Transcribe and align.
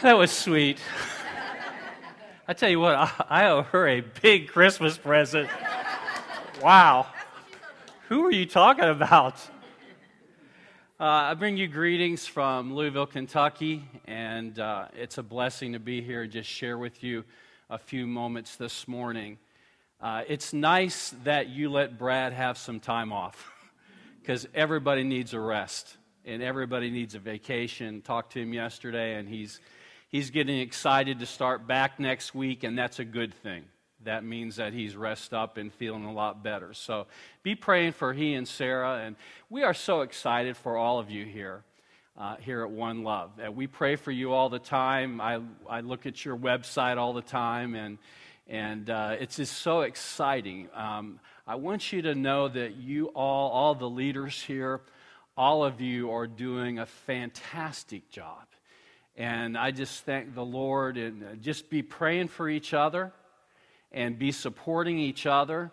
That 0.00 0.16
was 0.16 0.30
sweet. 0.30 0.78
I 2.46 2.52
tell 2.52 2.68
you 2.70 2.78
what, 2.78 2.94
I, 2.94 3.10
I 3.28 3.48
owe 3.48 3.62
her 3.62 3.88
a 3.88 4.00
big 4.00 4.46
Christmas 4.46 4.96
present. 4.96 5.50
Wow. 6.62 7.08
Who 8.08 8.24
are 8.24 8.30
you 8.30 8.46
talking 8.46 8.84
about? 8.84 9.34
Uh, 11.00 11.04
I 11.04 11.34
bring 11.34 11.56
you 11.56 11.66
greetings 11.66 12.26
from 12.26 12.74
Louisville, 12.74 13.06
Kentucky, 13.06 13.88
and 14.06 14.56
uh, 14.60 14.86
it's 14.96 15.18
a 15.18 15.22
blessing 15.24 15.72
to 15.72 15.80
be 15.80 16.00
here 16.00 16.22
and 16.22 16.30
just 16.30 16.48
share 16.48 16.78
with 16.78 17.02
you 17.02 17.24
a 17.68 17.78
few 17.78 18.06
moments 18.06 18.54
this 18.54 18.86
morning. 18.86 19.36
Uh, 20.00 20.22
it's 20.28 20.52
nice 20.52 21.12
that 21.24 21.48
you 21.48 21.70
let 21.70 21.98
Brad 21.98 22.32
have 22.32 22.56
some 22.56 22.78
time 22.78 23.12
off 23.12 23.50
because 24.20 24.46
everybody 24.54 25.02
needs 25.02 25.34
a 25.34 25.40
rest 25.40 25.96
and 26.24 26.40
everybody 26.40 26.88
needs 26.88 27.16
a 27.16 27.18
vacation. 27.18 28.00
Talked 28.00 28.34
to 28.34 28.42
him 28.42 28.54
yesterday, 28.54 29.16
and 29.16 29.28
he's 29.28 29.58
He's 30.08 30.30
getting 30.30 30.60
excited 30.60 31.18
to 31.18 31.26
start 31.26 31.66
back 31.66 32.00
next 32.00 32.34
week, 32.34 32.64
and 32.64 32.78
that's 32.78 32.98
a 32.98 33.04
good 33.04 33.34
thing. 33.34 33.64
That 34.04 34.24
means 34.24 34.56
that 34.56 34.72
he's 34.72 34.96
rest 34.96 35.34
up 35.34 35.58
and 35.58 35.70
feeling 35.72 36.04
a 36.04 36.12
lot 36.12 36.42
better. 36.42 36.72
So 36.72 37.06
be 37.42 37.54
praying 37.54 37.92
for 37.92 38.14
he 38.14 38.32
and 38.32 38.48
Sarah. 38.48 39.02
And 39.04 39.16
we 39.50 39.64
are 39.64 39.74
so 39.74 40.00
excited 40.00 40.56
for 40.56 40.78
all 40.78 40.98
of 40.98 41.10
you 41.10 41.26
here. 41.26 41.62
Uh, 42.16 42.34
here 42.40 42.62
at 42.62 42.70
One 42.70 43.04
Love. 43.04 43.30
And 43.40 43.54
we 43.54 43.68
pray 43.68 43.94
for 43.94 44.10
you 44.10 44.32
all 44.32 44.48
the 44.48 44.58
time. 44.58 45.20
I, 45.20 45.38
I 45.70 45.82
look 45.82 46.04
at 46.04 46.24
your 46.24 46.36
website 46.36 46.96
all 46.96 47.12
the 47.12 47.22
time, 47.22 47.76
and, 47.76 47.96
and 48.48 48.90
uh, 48.90 49.14
it's 49.20 49.36
just 49.36 49.58
so 49.58 49.82
exciting. 49.82 50.68
Um, 50.74 51.20
I 51.46 51.54
want 51.54 51.92
you 51.92 52.02
to 52.02 52.16
know 52.16 52.48
that 52.48 52.74
you 52.74 53.06
all, 53.14 53.50
all 53.52 53.76
the 53.76 53.88
leaders 53.88 54.42
here, 54.42 54.80
all 55.36 55.64
of 55.64 55.80
you 55.80 56.10
are 56.10 56.26
doing 56.26 56.80
a 56.80 56.86
fantastic 56.86 58.10
job. 58.10 58.47
And 59.18 59.58
I 59.58 59.72
just 59.72 60.04
thank 60.04 60.36
the 60.36 60.44
Lord 60.44 60.96
and 60.96 61.24
uh, 61.24 61.26
just 61.42 61.68
be 61.68 61.82
praying 61.82 62.28
for 62.28 62.48
each 62.48 62.72
other 62.72 63.12
and 63.90 64.16
be 64.16 64.30
supporting 64.30 65.00
each 65.00 65.26
other. 65.26 65.72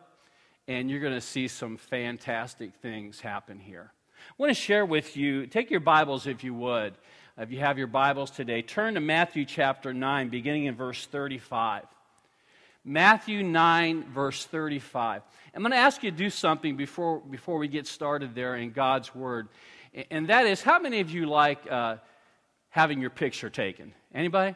And 0.67 0.89
you're 0.89 0.99
going 0.99 1.13
to 1.13 1.21
see 1.21 1.47
some 1.47 1.77
fantastic 1.77 2.73
things 2.81 3.19
happen 3.19 3.59
here. 3.59 3.91
I 4.17 4.33
want 4.39 4.49
to 4.49 4.59
share 4.59 4.83
with 4.83 5.15
you, 5.15 5.45
take 5.45 5.69
your 5.69 5.79
Bibles 5.79 6.25
if 6.25 6.43
you 6.43 6.55
would. 6.55 6.95
If 7.37 7.51
you 7.51 7.59
have 7.59 7.77
your 7.77 7.85
Bibles 7.85 8.31
today, 8.31 8.63
turn 8.63 8.95
to 8.95 8.99
Matthew 8.99 9.45
chapter 9.45 9.93
9, 9.93 10.29
beginning 10.29 10.65
in 10.65 10.73
verse 10.73 11.05
35. 11.05 11.83
Matthew 12.83 13.43
9, 13.43 14.05
verse 14.11 14.43
35. 14.45 15.21
I'm 15.53 15.61
going 15.61 15.71
to 15.71 15.77
ask 15.77 16.01
you 16.01 16.09
to 16.09 16.17
do 16.17 16.31
something 16.31 16.75
before, 16.75 17.19
before 17.19 17.59
we 17.59 17.67
get 17.67 17.85
started 17.85 18.33
there 18.33 18.55
in 18.55 18.71
God's 18.71 19.13
Word. 19.13 19.49
And 20.09 20.29
that 20.29 20.47
is, 20.47 20.63
how 20.63 20.79
many 20.79 20.99
of 20.99 21.11
you 21.11 21.27
like. 21.27 21.71
Uh, 21.71 21.97
having 22.75 22.99
your 22.99 23.09
picture 23.09 23.49
taken? 23.49 23.93
Anybody? 24.13 24.53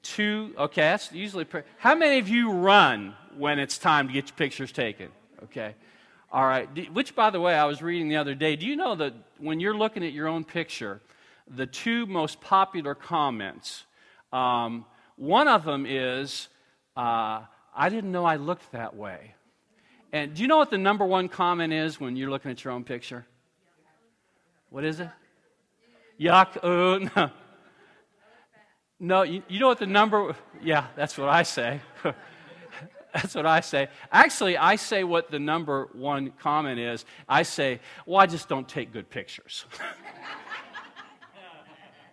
Two, 0.00 0.54
okay, 0.56 0.82
that's 0.82 1.10
usually. 1.10 1.44
How 1.76 1.96
many 1.96 2.20
of 2.20 2.28
you 2.28 2.52
run 2.52 3.14
when 3.36 3.58
it's 3.58 3.78
time 3.78 4.06
to 4.06 4.12
get 4.12 4.28
your 4.28 4.36
pictures 4.36 4.70
taken? 4.70 5.08
Okay. 5.42 5.74
All 6.30 6.46
right. 6.46 6.68
Which, 6.94 7.16
by 7.16 7.30
the 7.30 7.40
way, 7.40 7.54
I 7.54 7.64
was 7.64 7.82
reading 7.82 8.08
the 8.08 8.16
other 8.16 8.36
day. 8.36 8.54
Do 8.54 8.64
you 8.64 8.76
know 8.76 8.94
that 8.94 9.12
when 9.38 9.58
you're 9.58 9.76
looking 9.76 10.04
at 10.04 10.12
your 10.12 10.28
own 10.28 10.44
picture, 10.44 11.00
the 11.48 11.66
two 11.66 12.06
most 12.06 12.40
popular 12.40 12.94
comments, 12.94 13.86
um, 14.32 14.84
one 15.16 15.48
of 15.48 15.64
them 15.64 15.86
is, 15.88 16.46
uh, 16.96 17.40
I 17.74 17.88
didn't 17.88 18.12
know 18.12 18.24
I 18.24 18.36
looked 18.36 18.70
that 18.70 18.94
way. 18.94 19.34
And 20.12 20.32
do 20.34 20.42
you 20.42 20.48
know 20.48 20.58
what 20.58 20.70
the 20.70 20.78
number 20.78 21.04
one 21.04 21.28
comment 21.28 21.72
is 21.72 21.98
when 21.98 22.14
you're 22.14 22.30
looking 22.30 22.52
at 22.52 22.62
your 22.62 22.72
own 22.72 22.84
picture? 22.84 23.26
What 24.68 24.84
is 24.84 25.00
it? 25.00 25.08
Yuck. 26.20 26.58
Uh, 26.62 27.08
no. 27.16 27.30
No, 29.02 29.22
you, 29.22 29.42
you 29.48 29.60
know 29.60 29.68
what 29.68 29.78
the 29.78 29.86
number, 29.86 30.36
yeah, 30.62 30.88
that's 30.94 31.16
what 31.16 31.30
I 31.30 31.42
say. 31.42 31.80
that's 33.14 33.34
what 33.34 33.46
I 33.46 33.60
say. 33.60 33.88
Actually, 34.12 34.58
I 34.58 34.76
say 34.76 35.04
what 35.04 35.30
the 35.30 35.38
number 35.38 35.88
one 35.94 36.32
comment 36.32 36.78
is. 36.78 37.06
I 37.26 37.44
say, 37.44 37.80
well, 38.04 38.20
I 38.20 38.26
just 38.26 38.46
don't 38.46 38.68
take 38.68 38.92
good 38.92 39.08
pictures. 39.08 39.64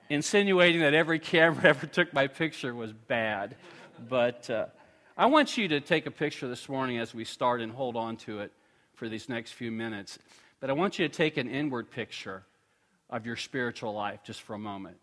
Insinuating 0.09 0.79
that 0.79 0.93
every 0.93 1.19
camera 1.19 1.65
ever 1.65 1.87
took 1.87 2.13
my 2.13 2.27
picture 2.27 2.73
was 2.73 2.93
bad. 2.93 3.57
But 4.07 4.49
uh, 4.49 4.67
I 5.17 5.25
want 5.25 5.57
you 5.57 5.67
to 5.67 5.81
take 5.81 6.05
a 6.05 6.11
picture 6.11 6.47
this 6.47 6.69
morning 6.69 6.99
as 6.99 7.13
we 7.13 7.25
start 7.25 7.59
and 7.59 7.69
hold 7.69 7.97
on 7.97 8.15
to 8.17 8.39
it 8.39 8.53
for 8.93 9.09
these 9.09 9.27
next 9.27 9.51
few 9.51 9.73
minutes. 9.73 10.19
But 10.61 10.69
I 10.69 10.73
want 10.73 10.99
you 10.99 11.05
to 11.05 11.13
take 11.13 11.35
an 11.35 11.49
inward 11.49 11.91
picture 11.91 12.45
of 13.09 13.25
your 13.25 13.35
spiritual 13.35 13.93
life 13.93 14.19
just 14.23 14.41
for 14.41 14.53
a 14.53 14.59
moment. 14.59 14.97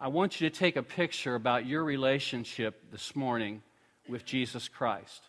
I 0.00 0.08
want 0.08 0.40
you 0.40 0.48
to 0.48 0.56
take 0.56 0.76
a 0.76 0.82
picture 0.82 1.34
about 1.34 1.66
your 1.66 1.84
relationship 1.84 2.90
this 2.90 3.14
morning 3.14 3.62
with 4.08 4.24
Jesus 4.24 4.68
Christ. 4.68 5.22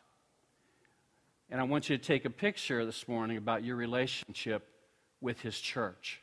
And 1.49 1.61
I 1.61 1.65
want 1.65 1.89
you 1.89 1.97
to 1.97 2.03
take 2.03 2.25
a 2.25 2.29
picture 2.29 2.85
this 2.85 3.07
morning 3.07 3.37
about 3.37 3.63
your 3.63 3.75
relationship 3.75 4.67
with 5.21 5.41
His 5.41 5.59
church. 5.59 6.21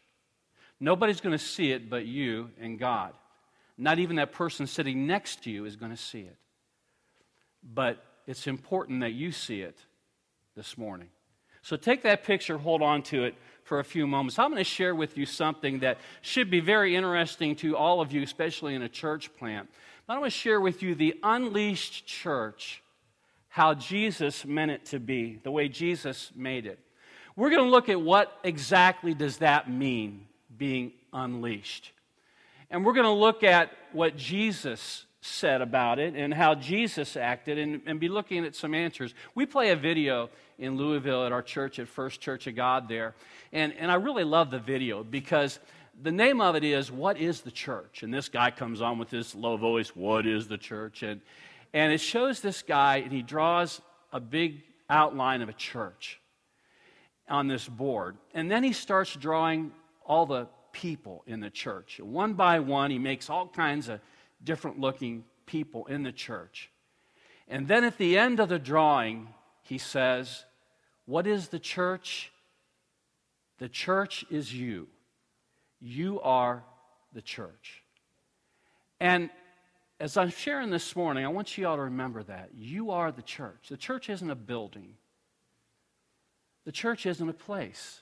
Nobody's 0.81 1.21
going 1.21 1.37
to 1.37 1.44
see 1.44 1.71
it 1.71 1.88
but 1.88 2.06
you 2.06 2.50
and 2.60 2.78
God. 2.78 3.12
Not 3.78 3.98
even 3.98 4.16
that 4.16 4.32
person 4.32 4.66
sitting 4.66 5.06
next 5.06 5.44
to 5.44 5.50
you 5.50 5.65
is 5.65 5.77
going 5.77 5.92
to 5.92 5.97
see 5.97 6.21
it. 6.21 6.37
But 7.62 8.03
it's 8.27 8.47
important 8.47 9.00
that 9.00 9.12
you 9.12 9.31
see 9.31 9.60
it 9.60 9.78
this 10.56 10.77
morning. 10.77 11.09
So 11.62 11.76
take 11.76 12.03
that 12.03 12.25
picture, 12.25 12.59
hold 12.59 12.82
on 12.82 13.03
to 13.04 13.25
it 13.25 13.34
for 13.65 13.78
a 13.78 13.84
few 13.84 14.06
moments. 14.06 14.38
I'm 14.38 14.50
going 14.50 14.59
to 14.59 14.65
share 14.65 14.94
with 14.94 15.16
you 15.16 15.26
something 15.26 15.81
that 15.81 15.98
should 16.22 16.50
be 16.50 16.60
very 16.60 16.97
interesting 16.97 17.54
to 17.56 17.76
all 17.76 18.00
of 18.00 18.12
you, 18.12 18.22
especially 18.22 18.75
in 18.75 18.82
a 18.82 18.88
church 18.88 19.34
plant. 19.37 19.69
I 20.09 20.19
want 20.19 20.32
to 20.32 20.37
share 20.37 20.60
with 20.60 20.82
you 20.82 20.97
the 20.97 21.15
unleashed 21.22 22.04
church, 22.04 22.82
how 23.48 23.75
Jesus 23.75 24.44
meant 24.44 24.72
it 24.72 24.87
to 24.87 24.98
be, 24.98 25.38
the 25.44 25.53
way 25.53 25.69
Jesus 25.69 26.32
made 26.34 26.66
it. 26.66 26.81
We're 27.37 27.50
going 27.50 27.62
to 27.62 27.71
look 27.71 27.88
at 27.88 28.00
what 28.00 28.37
exactly 28.42 29.15
does 29.15 29.37
that 29.37 29.71
mean, 29.71 30.27
being 30.59 30.92
unleashed. 31.12 31.92
And 32.71 32.84
we're 32.84 32.92
going 32.92 33.06
to 33.06 33.12
look 33.12 33.44
at 33.44 33.71
what 33.92 34.16
Jesus 34.16 35.06
said 35.20 35.60
about 35.60 35.98
it 35.98 36.14
and 36.14 36.32
how 36.32 36.54
Jesus 36.54 37.16
acted 37.16 37.58
and, 37.58 37.82
and 37.86 38.00
be 38.00 38.08
looking 38.08 38.44
at 38.44 38.54
some 38.54 38.75
answers. 38.75 39.14
We 39.34 39.47
play 39.47 39.70
a 39.70 39.76
video 39.76 40.31
in 40.58 40.76
Louisville 40.76 41.26
at 41.26 41.32
our 41.32 41.42
church 41.42 41.78
at 41.78 41.88
First 41.88 42.20
Church 42.20 42.47
of 42.47 42.56
God 42.56 42.88
there. 42.88 43.14
And, 43.53 43.72
and 43.75 43.91
I 43.91 43.94
really 43.97 44.25
love 44.25 44.50
the 44.50 44.59
video 44.59 45.04
because 45.04 45.59
the 46.03 46.12
name 46.12 46.41
of 46.41 46.54
it 46.54 46.64
is 46.64 46.91
What 46.91 47.19
is 47.19 47.42
the 47.42 47.50
Church? 47.50 48.03
And 48.03 48.12
this 48.12 48.28
guy 48.28 48.50
comes 48.50 48.80
on 48.80 48.98
with 48.98 49.10
this 49.10 49.34
low 49.34 49.56
voice, 49.56 49.94
What 49.94 50.26
is 50.26 50.48
the 50.48 50.59
church? 50.59 51.03
And, 51.03 51.20
and 51.75 51.92
it 51.92 52.00
shows 52.00 52.41
this 52.41 52.62
guy, 52.62 52.97
and 52.97 53.12
he 53.12 53.22
draws 53.22 53.80
a 54.12 54.20
big 54.20 54.62
outline 54.88 55.42
of 55.42 55.48
a 55.48 55.54
church 55.54 56.19
on 57.28 57.47
this 57.47 57.69
board. 57.69 58.16
And 58.34 58.50
then 58.50 58.64
he 58.64 58.72
starts 58.72 59.14
drawing 59.14 59.72
all 60.04 60.26
the 60.26 60.48
people 60.72 61.22
in 61.26 61.41
the 61.41 61.50
church. 61.50 62.00
One 62.00 62.34
by 62.34 62.60
one, 62.60 62.91
he 62.91 62.98
makes 62.98 63.28
all 63.28 63.47
kinds 63.47 63.88
of 63.88 64.00
different 64.43 64.78
looking 64.78 65.25
people 65.47 65.87
in 65.87 66.03
the 66.03 66.12
church. 66.12 66.71
And 67.49 67.67
then 67.67 67.84
at 67.84 67.99
the 67.99 68.17
end 68.17 68.41
of 68.41 68.49
the 68.49 68.59
drawing, 68.59 69.28
he 69.62 69.78
says, 69.78 70.45
what 71.06 71.27
is 71.27 71.49
the 71.49 71.59
church? 71.59 72.31
The 73.59 73.69
church 73.69 74.25
is 74.31 74.55
you. 74.55 74.89
You 75.81 76.21
are 76.21 76.62
the 77.12 77.23
church. 77.23 77.83
And 79.01 79.31
as 79.99 80.17
I'm 80.17 80.31
sharing 80.31 80.71
this 80.71 80.95
morning, 80.95 81.25
I 81.25 81.28
want 81.28 81.59
you 81.59 81.67
all 81.67 81.77
to 81.77 81.83
remember 81.83 82.22
that. 82.22 82.51
You 82.55 82.91
are 82.93 83.11
the 83.11 83.22
church. 83.22 83.67
The 83.69 83.77
church 83.77 84.09
isn't 84.09 84.31
a 84.31 84.37
building, 84.37 84.95
the 86.65 86.72
church 86.72 87.07
isn't 87.07 87.28
a 87.28 87.34
place. 87.34 88.01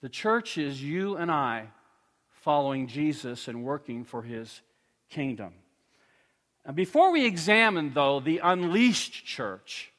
The 0.00 0.08
church 0.10 0.58
is 0.58 0.82
you 0.82 1.16
and 1.16 1.30
I 1.30 1.68
following 2.28 2.88
Jesus 2.88 3.48
and 3.48 3.64
working 3.64 4.04
for 4.04 4.22
his 4.22 4.60
kingdom. 5.10 5.52
And 6.64 6.74
before 6.74 7.12
we 7.12 7.26
examine, 7.26 7.92
though, 7.92 8.20
the 8.20 8.38
unleashed 8.38 9.24
church, 9.24 9.92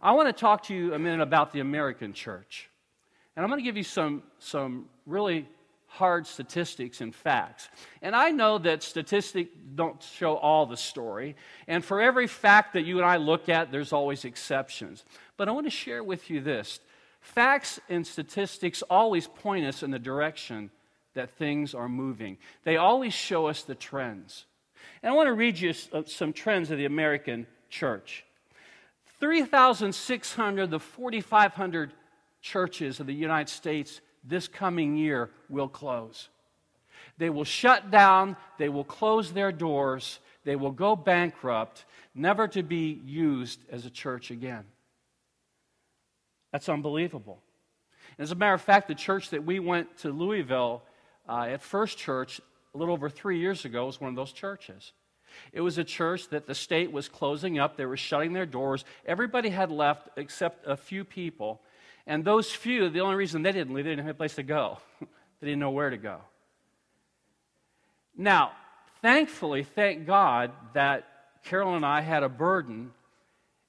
I 0.00 0.12
want 0.12 0.28
to 0.28 0.32
talk 0.32 0.64
to 0.64 0.74
you 0.74 0.94
a 0.94 0.98
minute 0.98 1.20
about 1.20 1.52
the 1.52 1.60
American 1.60 2.12
church. 2.12 2.70
And 3.34 3.42
I'm 3.42 3.50
going 3.50 3.60
to 3.60 3.64
give 3.64 3.76
you 3.76 3.82
some, 3.82 4.22
some 4.38 4.86
really 5.06 5.48
hard 5.86 6.26
statistics 6.26 7.00
and 7.00 7.14
facts. 7.14 7.68
And 8.02 8.14
I 8.14 8.30
know 8.30 8.58
that 8.58 8.82
statistics 8.82 9.50
don't 9.74 10.02
show 10.02 10.36
all 10.36 10.66
the 10.66 10.76
story. 10.76 11.36
And 11.68 11.84
for 11.84 12.00
every 12.00 12.26
fact 12.26 12.72
that 12.74 12.84
you 12.84 12.98
and 12.98 13.06
I 13.06 13.16
look 13.16 13.48
at, 13.48 13.70
there's 13.70 13.92
always 13.92 14.24
exceptions. 14.24 15.04
But 15.36 15.48
I 15.48 15.52
want 15.52 15.66
to 15.66 15.70
share 15.70 16.02
with 16.02 16.30
you 16.30 16.40
this 16.40 16.80
facts 17.20 17.80
and 17.88 18.06
statistics 18.06 18.82
always 18.82 19.26
point 19.26 19.64
us 19.64 19.82
in 19.82 19.90
the 19.90 19.98
direction 19.98 20.70
that 21.14 21.30
things 21.36 21.74
are 21.74 21.88
moving, 21.88 22.38
they 22.64 22.76
always 22.76 23.14
show 23.14 23.46
us 23.46 23.62
the 23.62 23.74
trends. 23.74 24.46
And 25.02 25.10
I 25.12 25.14
want 25.14 25.28
to 25.28 25.34
read 25.34 25.58
you 25.58 25.74
uh, 25.92 26.02
some 26.06 26.32
trends 26.32 26.70
of 26.70 26.78
the 26.78 26.84
American 26.84 27.46
church. 27.68 28.24
3,600 29.20 30.70
to 30.70 30.78
4,500 30.78 31.92
churches 32.40 33.00
of 33.00 33.06
the 33.06 33.14
United 33.14 33.48
States 33.48 34.00
this 34.22 34.48
coming 34.48 34.96
year 34.96 35.30
will 35.48 35.68
close. 35.68 36.28
They 37.18 37.30
will 37.30 37.44
shut 37.44 37.90
down, 37.90 38.36
they 38.58 38.68
will 38.68 38.84
close 38.84 39.32
their 39.32 39.52
doors, 39.52 40.18
they 40.44 40.56
will 40.56 40.72
go 40.72 40.96
bankrupt, 40.96 41.84
never 42.14 42.48
to 42.48 42.62
be 42.62 43.00
used 43.04 43.60
as 43.70 43.86
a 43.86 43.90
church 43.90 44.30
again. 44.30 44.64
That's 46.52 46.68
unbelievable. 46.68 47.40
As 48.18 48.30
a 48.30 48.34
matter 48.34 48.54
of 48.54 48.62
fact, 48.62 48.88
the 48.88 48.94
church 48.94 49.30
that 49.30 49.44
we 49.44 49.58
went 49.58 49.98
to 49.98 50.10
Louisville 50.10 50.82
uh, 51.28 51.46
at 51.50 51.62
First 51.62 51.98
Church 51.98 52.40
a 52.74 52.78
little 52.78 52.94
over 52.94 53.08
three 53.08 53.38
years 53.38 53.64
ago 53.64 53.86
was 53.86 54.00
one 54.00 54.10
of 54.10 54.16
those 54.16 54.32
churches. 54.32 54.92
It 55.52 55.60
was 55.60 55.78
a 55.78 55.84
church 55.84 56.28
that 56.28 56.46
the 56.46 56.54
state 56.54 56.92
was 56.92 57.08
closing 57.08 57.58
up, 57.58 57.76
they 57.76 57.86
were 57.86 57.96
shutting 57.96 58.32
their 58.32 58.46
doors. 58.46 58.84
Everybody 59.06 59.48
had 59.48 59.70
left 59.70 60.08
except 60.16 60.66
a 60.66 60.76
few 60.76 61.04
people. 61.04 61.60
And 62.06 62.24
those 62.24 62.50
few, 62.50 62.90
the 62.90 63.00
only 63.00 63.16
reason 63.16 63.42
they 63.42 63.52
didn't 63.52 63.74
leave, 63.74 63.84
they 63.84 63.92
didn't 63.92 64.06
have 64.06 64.16
a 64.16 64.18
place 64.18 64.34
to 64.34 64.42
go. 64.42 64.78
they 65.00 65.46
didn't 65.46 65.60
know 65.60 65.70
where 65.70 65.90
to 65.90 65.96
go. 65.96 66.18
Now, 68.16 68.52
thankfully, 69.00 69.64
thank 69.64 70.06
God 70.06 70.52
that 70.74 71.06
Carol 71.44 71.74
and 71.74 71.84
I 71.84 72.00
had 72.00 72.22
a 72.22 72.28
burden. 72.28 72.92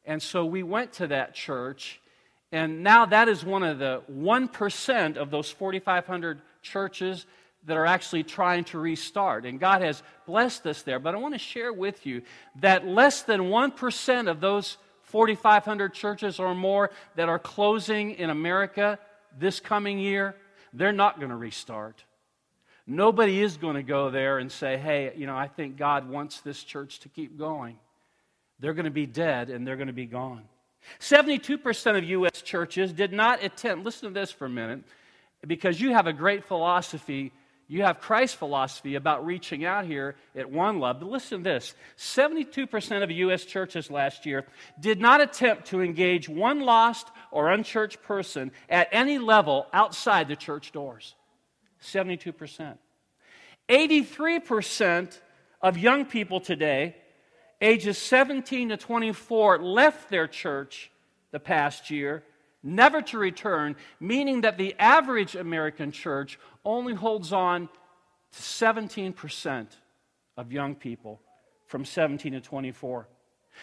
And 0.06 0.22
so 0.22 0.46
we 0.46 0.63
went 0.63 0.94
to 0.94 1.08
that 1.08 1.34
church. 1.34 2.00
And 2.51 2.84
now 2.84 3.06
that 3.06 3.28
is 3.28 3.44
one 3.44 3.63
of 3.63 3.80
the 3.80 4.04
1% 4.12 5.18
of 5.18 5.31
those 5.31 5.50
4,500 5.50 6.42
churches 6.62 7.25
that 7.65 7.77
are 7.77 7.85
actually 7.85 8.23
trying 8.23 8.63
to 8.65 8.79
restart. 8.79 9.45
And 9.45 9.59
God 9.59 9.81
has 9.81 10.03
blessed 10.25 10.65
us 10.67 10.81
there. 10.83 11.00
But 11.00 11.15
I 11.15 11.17
want 11.17 11.33
to 11.33 11.39
share 11.39 11.73
with 11.73 12.06
you 12.06 12.21
that 12.62 12.88
less 12.88 13.23
than 13.23 13.41
1% 13.41 14.29
of 14.29 14.39
those 14.39 14.77
4,500 15.03 15.94
churches 15.94 16.39
or 16.39 16.56
more 16.56 16.91
that 17.15 17.29
are 17.29 17.39
closing 17.39 18.12
in 18.12 18.29
America 18.29 19.00
this 19.38 19.59
coming 19.59 20.00
year, 20.00 20.35
they're 20.73 20.91
not 20.91 21.19
going 21.19 21.29
to 21.29 21.35
restart. 21.35 22.03
Nobody 22.88 23.41
is 23.41 23.57
going 23.57 23.75
to 23.75 23.83
go 23.83 24.12
there 24.12 24.38
and 24.38 24.51
say, 24.51 24.77
hey, 24.77 25.13
you 25.15 25.25
know, 25.25 25.35
I 25.35 25.47
think 25.47 25.77
God 25.77 26.07
wants 26.07 26.41
this 26.41 26.63
church 26.63 27.00
to 27.00 27.09
keep 27.09 27.38
going. 27.38 27.77
They're 28.59 28.73
going 28.73 28.85
to 28.85 28.91
be 28.91 29.07
dead 29.07 29.50
and 29.50 29.65
they're 29.65 29.75
going 29.75 29.88
to 29.88 29.94
be 29.94 30.06
gone. 30.06 30.44
72% 31.00 31.97
of 31.97 32.03
U.S. 32.03 32.41
churches 32.44 32.94
did 32.94 33.12
not 33.12 33.44
attempt, 33.44 33.85
listen 33.85 34.09
to 34.09 34.19
this 34.19 34.31
for 34.31 34.45
a 34.45 34.50
minute, 34.50 34.83
because 35.45 35.81
you 35.81 35.94
have 35.94 36.06
a 36.06 36.13
great 36.13 36.44
philosophy 36.44 37.31
you 37.67 37.81
have 37.81 38.00
Christ's 38.00 38.38
philosophy 38.38 38.95
about 38.95 39.25
reaching 39.25 39.65
out 39.65 39.85
here 39.85 40.15
at 40.35 40.51
One 40.51 40.79
Love. 40.79 41.00
But 41.00 41.09
listen 41.09 41.39
to 41.39 41.44
this 41.44 41.73
72% 41.97 43.03
of 43.03 43.09
U.S. 43.09 43.44
churches 43.44 43.89
last 43.89 44.25
year 44.25 44.45
did 44.79 45.00
not 45.01 45.19
attempt 45.19 45.67
to 45.67 45.81
engage 45.81 46.29
one 46.29 46.59
lost 46.59 47.07
or 47.31 47.51
unchurched 47.51 48.03
person 48.03 48.51
at 48.69 48.88
any 48.91 49.17
level 49.17 49.65
outside 49.73 50.27
the 50.27 50.35
church 50.35 50.71
doors. 50.71 51.15
72%. 51.81 52.77
83% 53.67 55.19
of 55.59 55.77
young 55.77 56.06
people 56.06 56.39
today, 56.39 56.95
ages 57.59 57.97
17 57.97 58.69
to 58.69 58.77
24, 58.77 59.59
left 59.59 60.09
their 60.12 60.27
church 60.27 60.91
the 61.31 61.39
past 61.39 61.89
year 61.89 62.23
never 62.65 63.01
to 63.03 63.17
return, 63.17 63.75
meaning 64.00 64.41
that 64.41 64.57
the 64.57 64.75
average 64.79 65.35
American 65.35 65.91
church 65.91 66.39
only 66.65 66.94
holds 66.94 67.31
on 67.31 67.69
to 68.31 68.39
17% 68.41 69.67
of 70.35 70.51
young 70.51 70.75
people 70.75 71.21
from 71.67 71.85
17 71.85 72.33
to 72.33 72.41
24. 72.41 73.07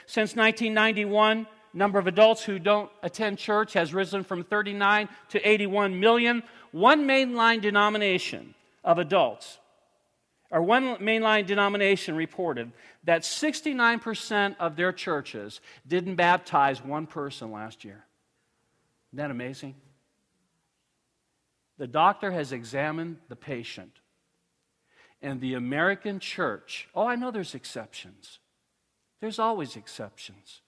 Since 0.07 0.37
1991, 0.37 1.47
number 1.75 1.99
of 1.99 2.07
adults 2.07 2.43
who 2.43 2.59
don't 2.59 2.91
attend 3.03 3.39
church 3.39 3.73
has 3.75 3.93
risen 3.93 4.25
from 4.25 4.45
39 4.45 5.09
to 5.31 5.49
81 5.49 5.99
million. 5.99 6.43
One 6.71 7.07
mainline 7.07 7.61
denomination 7.61 8.55
of 8.85 8.99
adults, 8.99 9.59
or 10.51 10.63
one 10.63 10.97
mainline 10.97 11.47
denomination 11.47 12.17
reported 12.17 12.73
that 13.05 13.23
69% 13.23 14.57
of 14.59 14.77
their 14.77 14.93
churches 14.93 15.61
didn't 15.87 16.17
baptize 16.17 16.83
one 16.83 17.07
person 17.07 17.53
last 17.53 17.85
year. 17.85 18.05
Isn't 19.13 19.19
that 19.19 19.31
amazing? 19.31 19.75
The 21.79 21.87
doctor 21.87 22.31
has 22.31 22.53
examined 22.53 23.19
the 23.29 23.37
patient. 23.37 23.93
And 25.21 25.41
the 25.41 25.55
American 25.55 26.19
church, 26.19 26.89
oh, 26.95 27.07
I 27.07 27.15
know 27.17 27.31
there's 27.31 27.55
exceptions. 27.55 28.39
There's 29.21 29.39
always 29.39 29.77
exceptions. 29.77 30.63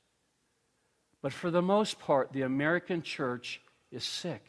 But 1.22 1.32
for 1.32 1.50
the 1.50 1.62
most 1.62 1.98
part, 1.98 2.32
the 2.32 2.42
American 2.42 3.02
church 3.02 3.60
is 3.90 4.04
sick 4.04 4.44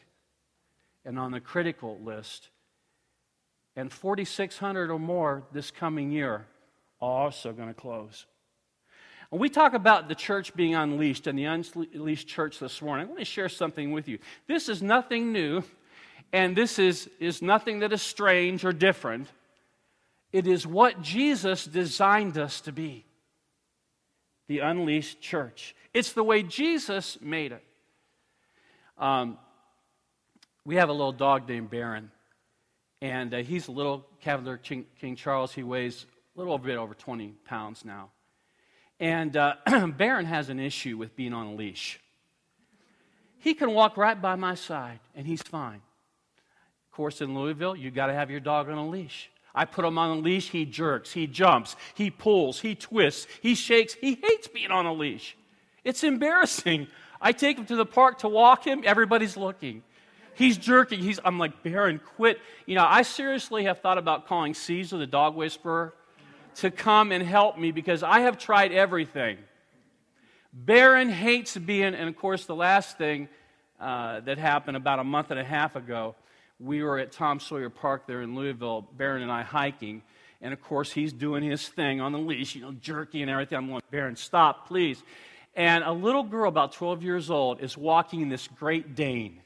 and 1.04 1.18
on 1.18 1.32
the 1.32 1.40
critical 1.40 1.98
list. 2.04 2.50
And 3.74 3.90
4,600 3.92 4.90
or 4.90 4.98
more 4.98 5.44
this 5.52 5.70
coming 5.70 6.10
year 6.10 6.46
are 7.00 7.24
also 7.24 7.52
going 7.52 7.68
to 7.68 7.74
close. 7.74 8.26
When 9.30 9.40
we 9.40 9.48
talk 9.48 9.74
about 9.74 10.08
the 10.08 10.14
church 10.14 10.54
being 10.54 10.74
unleashed 10.74 11.26
and 11.26 11.38
the 11.38 11.44
unleashed 11.44 12.28
church 12.28 12.58
this 12.60 12.80
morning, 12.80 13.06
I 13.06 13.08
want 13.08 13.18
to 13.18 13.24
share 13.24 13.48
something 13.48 13.90
with 13.90 14.06
you. 14.06 14.18
This 14.46 14.68
is 14.68 14.82
nothing 14.82 15.32
new, 15.32 15.64
and 16.32 16.54
this 16.54 16.78
is, 16.78 17.10
is 17.18 17.42
nothing 17.42 17.80
that 17.80 17.92
is 17.92 18.02
strange 18.02 18.64
or 18.64 18.72
different. 18.72 19.28
It 20.32 20.46
is 20.46 20.66
what 20.66 21.02
Jesus 21.02 21.64
designed 21.64 22.38
us 22.38 22.60
to 22.62 22.72
be 22.72 23.04
the 24.48 24.60
unleashed 24.60 25.20
church. 25.20 25.74
It's 25.92 26.12
the 26.12 26.22
way 26.22 26.44
Jesus 26.44 27.18
made 27.20 27.50
it. 27.50 27.64
Um, 28.96 29.38
we 30.64 30.76
have 30.76 30.88
a 30.88 30.92
little 30.92 31.12
dog 31.12 31.48
named 31.48 31.70
Baron, 31.70 32.12
and 33.02 33.34
uh, 33.34 33.38
he's 33.38 33.66
a 33.66 33.72
little 33.72 34.06
Cavalier 34.20 34.56
King, 34.56 34.86
King 35.00 35.16
Charles. 35.16 35.52
He 35.52 35.64
weighs 35.64 36.06
a 36.36 36.38
little 36.38 36.58
bit 36.58 36.76
over 36.76 36.94
20 36.94 37.34
pounds 37.44 37.84
now. 37.84 38.10
And 38.98 39.36
uh, 39.36 39.54
Baron 39.96 40.26
has 40.26 40.48
an 40.48 40.58
issue 40.58 40.96
with 40.96 41.16
being 41.16 41.32
on 41.32 41.46
a 41.46 41.54
leash. 41.54 42.00
He 43.38 43.54
can 43.54 43.72
walk 43.72 43.96
right 43.96 44.20
by 44.20 44.36
my 44.36 44.54
side, 44.54 45.00
and 45.14 45.26
he's 45.26 45.42
fine. 45.42 45.82
Of 46.90 46.96
course, 46.96 47.20
in 47.20 47.34
Louisville, 47.34 47.76
you 47.76 47.90
got 47.90 48.06
to 48.06 48.14
have 48.14 48.30
your 48.30 48.40
dog 48.40 48.68
on 48.68 48.78
a 48.78 48.88
leash. 48.88 49.30
I 49.54 49.64
put 49.64 49.84
him 49.84 49.96
on 49.98 50.18
a 50.18 50.20
leash, 50.20 50.50
he 50.50 50.66
jerks, 50.66 51.12
he 51.12 51.26
jumps, 51.26 51.76
he 51.94 52.10
pulls, 52.10 52.60
he 52.60 52.74
twists, 52.74 53.26
he 53.40 53.54
shakes. 53.54 53.94
He 53.94 54.18
hates 54.22 54.48
being 54.48 54.70
on 54.70 54.84
a 54.84 54.92
leash. 54.92 55.36
It's 55.82 56.04
embarrassing. 56.04 56.88
I 57.20 57.32
take 57.32 57.56
him 57.56 57.64
to 57.66 57.76
the 57.76 57.86
park 57.86 58.18
to 58.18 58.28
walk 58.28 58.66
him, 58.66 58.82
everybody's 58.84 59.36
looking. 59.36 59.82
He's 60.34 60.58
jerking. 60.58 61.00
He's, 61.00 61.18
I'm 61.24 61.38
like, 61.38 61.62
Baron, 61.62 61.98
quit. 62.16 62.38
You 62.66 62.74
know, 62.74 62.84
I 62.86 63.02
seriously 63.02 63.64
have 63.64 63.80
thought 63.80 63.96
about 63.96 64.26
calling 64.26 64.52
Cesar, 64.52 64.98
the 64.98 65.06
dog 65.06 65.34
whisperer, 65.34 65.94
to 66.56 66.70
come 66.70 67.12
and 67.12 67.22
help 67.22 67.58
me 67.58 67.70
because 67.70 68.02
I 68.02 68.20
have 68.20 68.38
tried 68.38 68.72
everything. 68.72 69.38
Baron 70.52 71.10
hates 71.10 71.56
being, 71.56 71.94
and 71.94 72.08
of 72.08 72.16
course, 72.16 72.46
the 72.46 72.54
last 72.54 72.96
thing 72.96 73.28
uh, 73.78 74.20
that 74.20 74.38
happened 74.38 74.76
about 74.76 74.98
a 74.98 75.04
month 75.04 75.30
and 75.30 75.38
a 75.38 75.44
half 75.44 75.76
ago, 75.76 76.14
we 76.58 76.82
were 76.82 76.98
at 76.98 77.12
Tom 77.12 77.40
Sawyer 77.40 77.68
Park 77.68 78.06
there 78.06 78.22
in 78.22 78.34
Louisville, 78.34 78.88
Baron 78.96 79.22
and 79.22 79.30
I 79.30 79.42
hiking, 79.42 80.02
and 80.40 80.54
of 80.54 80.62
course, 80.62 80.92
he's 80.92 81.12
doing 81.12 81.42
his 81.42 81.68
thing 81.68 82.00
on 82.00 82.12
the 82.12 82.18
leash, 82.18 82.54
you 82.54 82.62
know, 82.62 82.72
jerky 82.72 83.20
and 83.20 83.30
everything. 83.30 83.58
I'm 83.58 83.70
like, 83.70 83.90
Baron, 83.90 84.16
stop, 84.16 84.66
please. 84.66 85.02
And 85.54 85.84
a 85.84 85.92
little 85.92 86.22
girl, 86.22 86.48
about 86.48 86.72
12 86.72 87.02
years 87.02 87.30
old, 87.30 87.60
is 87.60 87.76
walking 87.76 88.28
this 88.28 88.48
Great 88.48 88.94
Dane. 88.94 89.40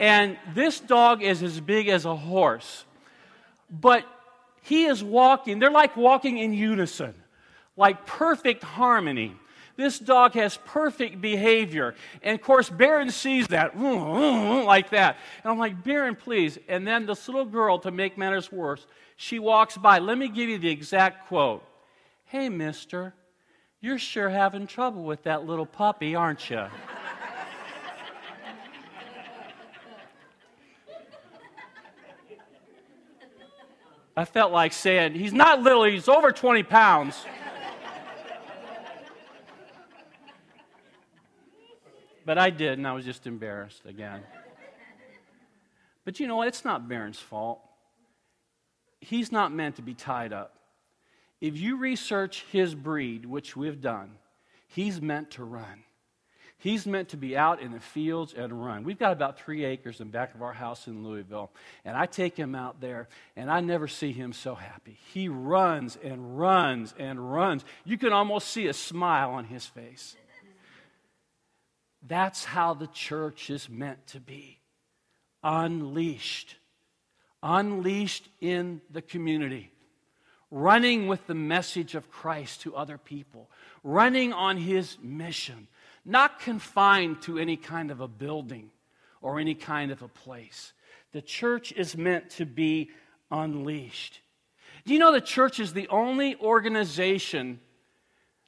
And 0.00 0.36
this 0.54 0.80
dog 0.80 1.22
is 1.22 1.42
as 1.42 1.60
big 1.60 1.88
as 1.88 2.04
a 2.04 2.16
horse. 2.16 2.84
But 3.70 4.04
he 4.62 4.84
is 4.84 5.02
walking, 5.02 5.58
they're 5.58 5.70
like 5.70 5.96
walking 5.96 6.38
in 6.38 6.52
unison, 6.52 7.14
like 7.76 8.06
perfect 8.06 8.62
harmony. 8.62 9.34
This 9.76 9.98
dog 9.98 10.34
has 10.34 10.58
perfect 10.66 11.22
behavior. 11.22 11.94
And 12.22 12.34
of 12.34 12.44
course, 12.44 12.68
Baron 12.68 13.10
sees 13.10 13.48
that, 13.48 13.78
like 13.78 14.90
that. 14.90 15.16
And 15.42 15.50
I'm 15.50 15.58
like, 15.58 15.82
Baron, 15.82 16.16
please. 16.16 16.58
And 16.68 16.86
then 16.86 17.06
this 17.06 17.26
little 17.28 17.46
girl, 17.46 17.78
to 17.78 17.90
make 17.90 18.18
matters 18.18 18.52
worse, 18.52 18.86
she 19.16 19.38
walks 19.38 19.78
by. 19.78 19.98
Let 19.98 20.18
me 20.18 20.28
give 20.28 20.50
you 20.50 20.58
the 20.58 20.68
exact 20.68 21.28
quote 21.28 21.64
Hey, 22.26 22.48
mister, 22.48 23.14
you're 23.80 23.98
sure 23.98 24.28
having 24.28 24.66
trouble 24.66 25.02
with 25.02 25.22
that 25.22 25.46
little 25.46 25.66
puppy, 25.66 26.14
aren't 26.14 26.50
you? 26.50 26.66
I 34.16 34.24
felt 34.24 34.52
like 34.52 34.72
saying, 34.72 35.14
He's 35.14 35.32
not 35.32 35.62
little, 35.62 35.84
he's 35.84 36.08
over 36.08 36.32
20 36.32 36.62
pounds. 36.64 37.24
but 42.24 42.38
I 42.38 42.50
did, 42.50 42.78
and 42.78 42.86
I 42.86 42.92
was 42.92 43.04
just 43.04 43.26
embarrassed 43.26 43.82
again. 43.86 44.22
But 46.04 46.20
you 46.20 46.26
know 46.26 46.36
what? 46.36 46.48
It's 46.48 46.64
not 46.64 46.88
Baron's 46.88 47.18
fault. 47.18 47.60
He's 49.00 49.32
not 49.32 49.52
meant 49.52 49.76
to 49.76 49.82
be 49.82 49.94
tied 49.94 50.32
up. 50.32 50.54
If 51.40 51.58
you 51.58 51.76
research 51.76 52.44
his 52.52 52.74
breed, 52.74 53.24
which 53.24 53.56
we've 53.56 53.80
done, 53.80 54.10
he's 54.66 55.00
meant 55.00 55.30
to 55.32 55.44
run. 55.44 55.84
He's 56.60 56.86
meant 56.86 57.08
to 57.08 57.16
be 57.16 57.36
out 57.36 57.60
in 57.60 57.72
the 57.72 57.80
fields 57.80 58.34
and 58.34 58.64
run. 58.64 58.84
We've 58.84 58.98
got 58.98 59.12
about 59.12 59.38
three 59.38 59.64
acres 59.64 60.00
in 60.00 60.10
back 60.10 60.34
of 60.34 60.42
our 60.42 60.52
house 60.52 60.86
in 60.86 61.02
Louisville, 61.02 61.50
and 61.84 61.96
I 61.96 62.06
take 62.06 62.36
him 62.36 62.54
out 62.54 62.80
there, 62.80 63.08
and 63.34 63.50
I 63.50 63.60
never 63.60 63.88
see 63.88 64.12
him 64.12 64.32
so 64.32 64.54
happy. 64.54 64.98
He 65.12 65.28
runs 65.28 65.96
and 65.96 66.38
runs 66.38 66.94
and 66.98 67.32
runs. 67.32 67.64
You 67.84 67.96
can 67.96 68.12
almost 68.12 68.48
see 68.48 68.66
a 68.66 68.74
smile 68.74 69.30
on 69.30 69.46
his 69.46 69.66
face. 69.66 70.16
That's 72.06 72.44
how 72.44 72.74
the 72.74 72.88
church 72.88 73.50
is 73.50 73.68
meant 73.68 74.06
to 74.08 74.20
be 74.20 74.60
unleashed, 75.42 76.56
unleashed 77.42 78.28
in 78.40 78.82
the 78.90 79.02
community 79.02 79.72
running 80.50 81.06
with 81.06 81.26
the 81.26 81.34
message 81.34 81.94
of 81.94 82.10
Christ 82.10 82.62
to 82.62 82.74
other 82.74 82.98
people, 82.98 83.48
running 83.82 84.32
on 84.32 84.56
his 84.56 84.98
mission, 85.02 85.68
not 86.04 86.40
confined 86.40 87.22
to 87.22 87.38
any 87.38 87.56
kind 87.56 87.90
of 87.90 88.00
a 88.00 88.08
building 88.08 88.70
or 89.20 89.38
any 89.38 89.54
kind 89.54 89.90
of 89.90 90.02
a 90.02 90.08
place. 90.08 90.72
The 91.12 91.22
church 91.22 91.72
is 91.72 91.96
meant 91.96 92.30
to 92.30 92.46
be 92.46 92.90
unleashed. 93.30 94.20
Do 94.84 94.92
you 94.92 94.98
know 94.98 95.12
the 95.12 95.20
church 95.20 95.60
is 95.60 95.72
the 95.72 95.88
only 95.88 96.36
organization 96.36 97.60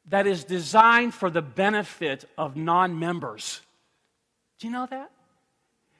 that 0.09 0.26
is 0.26 0.44
designed 0.44 1.14
for 1.14 1.30
the 1.30 1.42
benefit 1.42 2.25
of 2.38 2.56
non 2.56 2.99
members? 2.99 3.61
Do 4.59 4.66
you 4.66 4.73
know 4.73 4.87
that? 4.87 5.11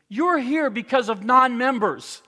You're 0.09 0.39
here 0.39 0.71
because 0.71 1.09
of 1.09 1.25
non 1.25 1.59
members. 1.59 2.23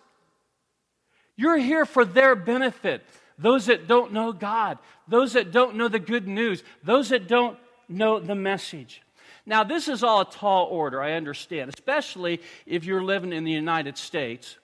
You're 1.36 1.58
here 1.58 1.84
for 1.84 2.04
their 2.04 2.36
benefit 2.36 3.02
those 3.38 3.66
that 3.66 3.86
don't 3.88 4.12
know 4.12 4.32
God, 4.32 4.78
those 5.08 5.32
that 5.32 5.50
don't 5.50 5.76
know 5.76 5.88
the 5.88 5.98
good 5.98 6.28
news, 6.28 6.62
those 6.82 7.08
that 7.08 7.26
don't 7.26 7.58
know 7.88 8.20
the 8.20 8.34
message. 8.34 9.02
Now, 9.46 9.62
this 9.62 9.88
is 9.88 10.02
all 10.02 10.22
a 10.22 10.30
tall 10.30 10.66
order, 10.66 11.02
I 11.02 11.12
understand, 11.12 11.70
especially 11.74 12.40
if 12.66 12.84
you're 12.84 13.02
living 13.02 13.32
in 13.32 13.44
the 13.44 13.52
United 13.52 13.98
States, 13.98 14.58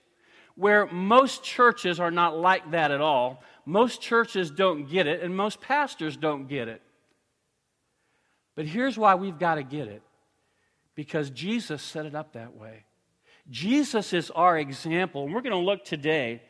where 0.55 0.87
most 0.87 1.43
churches 1.43 2.01
are 2.01 2.11
not 2.11 2.39
like 2.39 2.71
that 2.71 2.91
at 2.91 3.01
all. 3.01 3.43
Most 3.67 4.01
churches 4.01 4.51
don't 4.51 4.89
get 4.89 5.07
it, 5.07 5.23
and 5.23 5.37
most 5.37 5.61
pastors 5.61 6.17
don't 6.17 6.49
get 6.49 6.69
it. 6.69 6.81
But 8.57 8.67
here's 8.67 8.99
why 8.99 9.15
we've 9.15 9.39
got 9.39 9.57
to 9.57 9.63
get 9.63 9.89
it 9.89 10.03
because 10.95 11.31
Jesus 11.31 11.83
set 11.83 12.07
it 12.07 12.15
up 12.15 12.33
that 12.33 12.57
way. 12.57 12.85
Jesus 13.51 14.13
is 14.13 14.31
our 14.31 14.59
example, 14.59 15.25
and 15.25 15.35
we're 15.35 15.41
going 15.41 15.53
to 15.53 15.59
look 15.59 15.85
today 15.85 16.43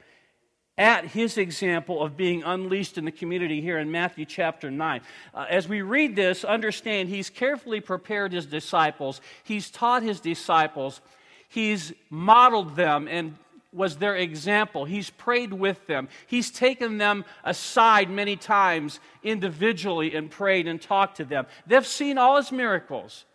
at 0.80 1.04
his 1.04 1.36
example 1.36 2.02
of 2.02 2.16
being 2.16 2.42
unleashed 2.42 2.96
in 2.96 3.04
the 3.04 3.12
community 3.12 3.60
here 3.60 3.78
in 3.78 3.90
Matthew 3.90 4.24
chapter 4.24 4.70
9. 4.70 5.02
Uh, 5.34 5.46
as 5.50 5.68
we 5.68 5.82
read 5.82 6.16
this, 6.16 6.42
understand 6.42 7.10
he's 7.10 7.28
carefully 7.28 7.82
prepared 7.82 8.32
his 8.32 8.46
disciples, 8.46 9.20
he's 9.44 9.70
taught 9.70 10.02
his 10.02 10.20
disciples, 10.20 11.02
he's 11.50 11.92
modeled 12.08 12.76
them 12.76 13.06
and 13.08 13.36
was 13.74 13.98
their 13.98 14.16
example. 14.16 14.86
He's 14.86 15.10
prayed 15.10 15.52
with 15.52 15.86
them. 15.86 16.08
He's 16.26 16.50
taken 16.50 16.96
them 16.96 17.26
aside 17.44 18.08
many 18.10 18.34
times 18.34 19.00
individually 19.22 20.14
and 20.16 20.30
prayed 20.30 20.66
and 20.66 20.80
talked 20.80 21.18
to 21.18 21.24
them. 21.24 21.46
They've 21.66 21.86
seen 21.86 22.16
all 22.16 22.38
his 22.38 22.50
miracles. 22.50 23.26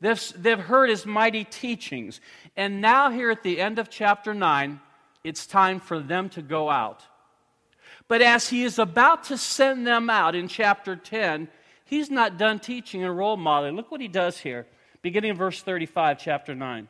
They've, 0.00 0.20
they've 0.36 0.58
heard 0.58 0.90
his 0.90 1.06
mighty 1.06 1.44
teachings. 1.44 2.20
And 2.56 2.80
now, 2.80 3.08
here 3.08 3.30
at 3.30 3.44
the 3.44 3.60
end 3.60 3.78
of 3.78 3.88
chapter 3.88 4.34
9, 4.34 4.80
it's 5.24 5.46
time 5.46 5.80
for 5.80 5.98
them 5.98 6.28
to 6.30 6.42
go 6.42 6.68
out. 6.70 7.02
But 8.08 8.22
as 8.22 8.48
he 8.48 8.64
is 8.64 8.78
about 8.78 9.24
to 9.24 9.38
send 9.38 9.86
them 9.86 10.10
out 10.10 10.34
in 10.34 10.48
chapter 10.48 10.96
10, 10.96 11.48
he's 11.84 12.10
not 12.10 12.38
done 12.38 12.58
teaching 12.58 13.04
and 13.04 13.16
role 13.16 13.36
modeling. 13.36 13.76
Look 13.76 13.90
what 13.90 14.00
he 14.00 14.08
does 14.08 14.38
here, 14.38 14.66
beginning 15.02 15.30
in 15.30 15.36
verse 15.36 15.62
35, 15.62 16.18
chapter 16.18 16.54
9. 16.54 16.88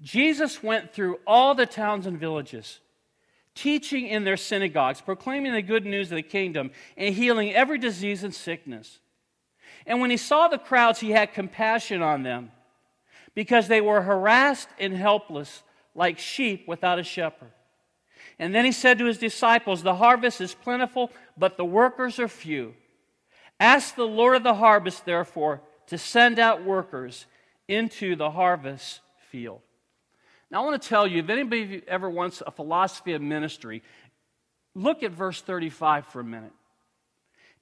Jesus 0.00 0.62
went 0.62 0.92
through 0.92 1.20
all 1.26 1.54
the 1.54 1.66
towns 1.66 2.06
and 2.06 2.18
villages, 2.18 2.80
teaching 3.54 4.08
in 4.08 4.24
their 4.24 4.36
synagogues, 4.36 5.00
proclaiming 5.00 5.52
the 5.52 5.62
good 5.62 5.86
news 5.86 6.10
of 6.10 6.16
the 6.16 6.22
kingdom, 6.22 6.72
and 6.96 7.14
healing 7.14 7.54
every 7.54 7.78
disease 7.78 8.24
and 8.24 8.34
sickness. 8.34 8.98
And 9.86 10.00
when 10.00 10.10
he 10.10 10.16
saw 10.16 10.48
the 10.48 10.58
crowds, 10.58 11.00
he 11.00 11.10
had 11.10 11.32
compassion 11.32 12.02
on 12.02 12.24
them, 12.24 12.50
because 13.34 13.68
they 13.68 13.80
were 13.80 14.02
harassed 14.02 14.68
and 14.78 14.96
helpless 14.96 15.62
like 15.94 16.18
sheep 16.18 16.66
without 16.66 16.98
a 16.98 17.02
shepherd. 17.02 17.52
And 18.38 18.54
then 18.54 18.64
he 18.64 18.72
said 18.72 18.98
to 18.98 19.04
his 19.04 19.18
disciples, 19.18 19.82
The 19.82 19.94
harvest 19.94 20.40
is 20.40 20.54
plentiful, 20.54 21.10
but 21.36 21.56
the 21.56 21.64
workers 21.64 22.18
are 22.18 22.28
few. 22.28 22.74
Ask 23.60 23.94
the 23.94 24.04
Lord 24.06 24.36
of 24.36 24.42
the 24.42 24.54
harvest, 24.54 25.04
therefore, 25.04 25.60
to 25.88 25.98
send 25.98 26.38
out 26.38 26.64
workers 26.64 27.26
into 27.68 28.16
the 28.16 28.30
harvest 28.30 29.00
field. 29.30 29.60
Now, 30.50 30.62
I 30.62 30.64
want 30.66 30.82
to 30.82 30.88
tell 30.88 31.06
you 31.06 31.20
if 31.20 31.30
anybody 31.30 31.82
ever 31.86 32.10
wants 32.10 32.42
a 32.46 32.50
philosophy 32.50 33.14
of 33.14 33.22
ministry, 33.22 33.82
look 34.74 35.02
at 35.02 35.12
verse 35.12 35.40
35 35.40 36.06
for 36.06 36.20
a 36.20 36.24
minute. 36.24 36.52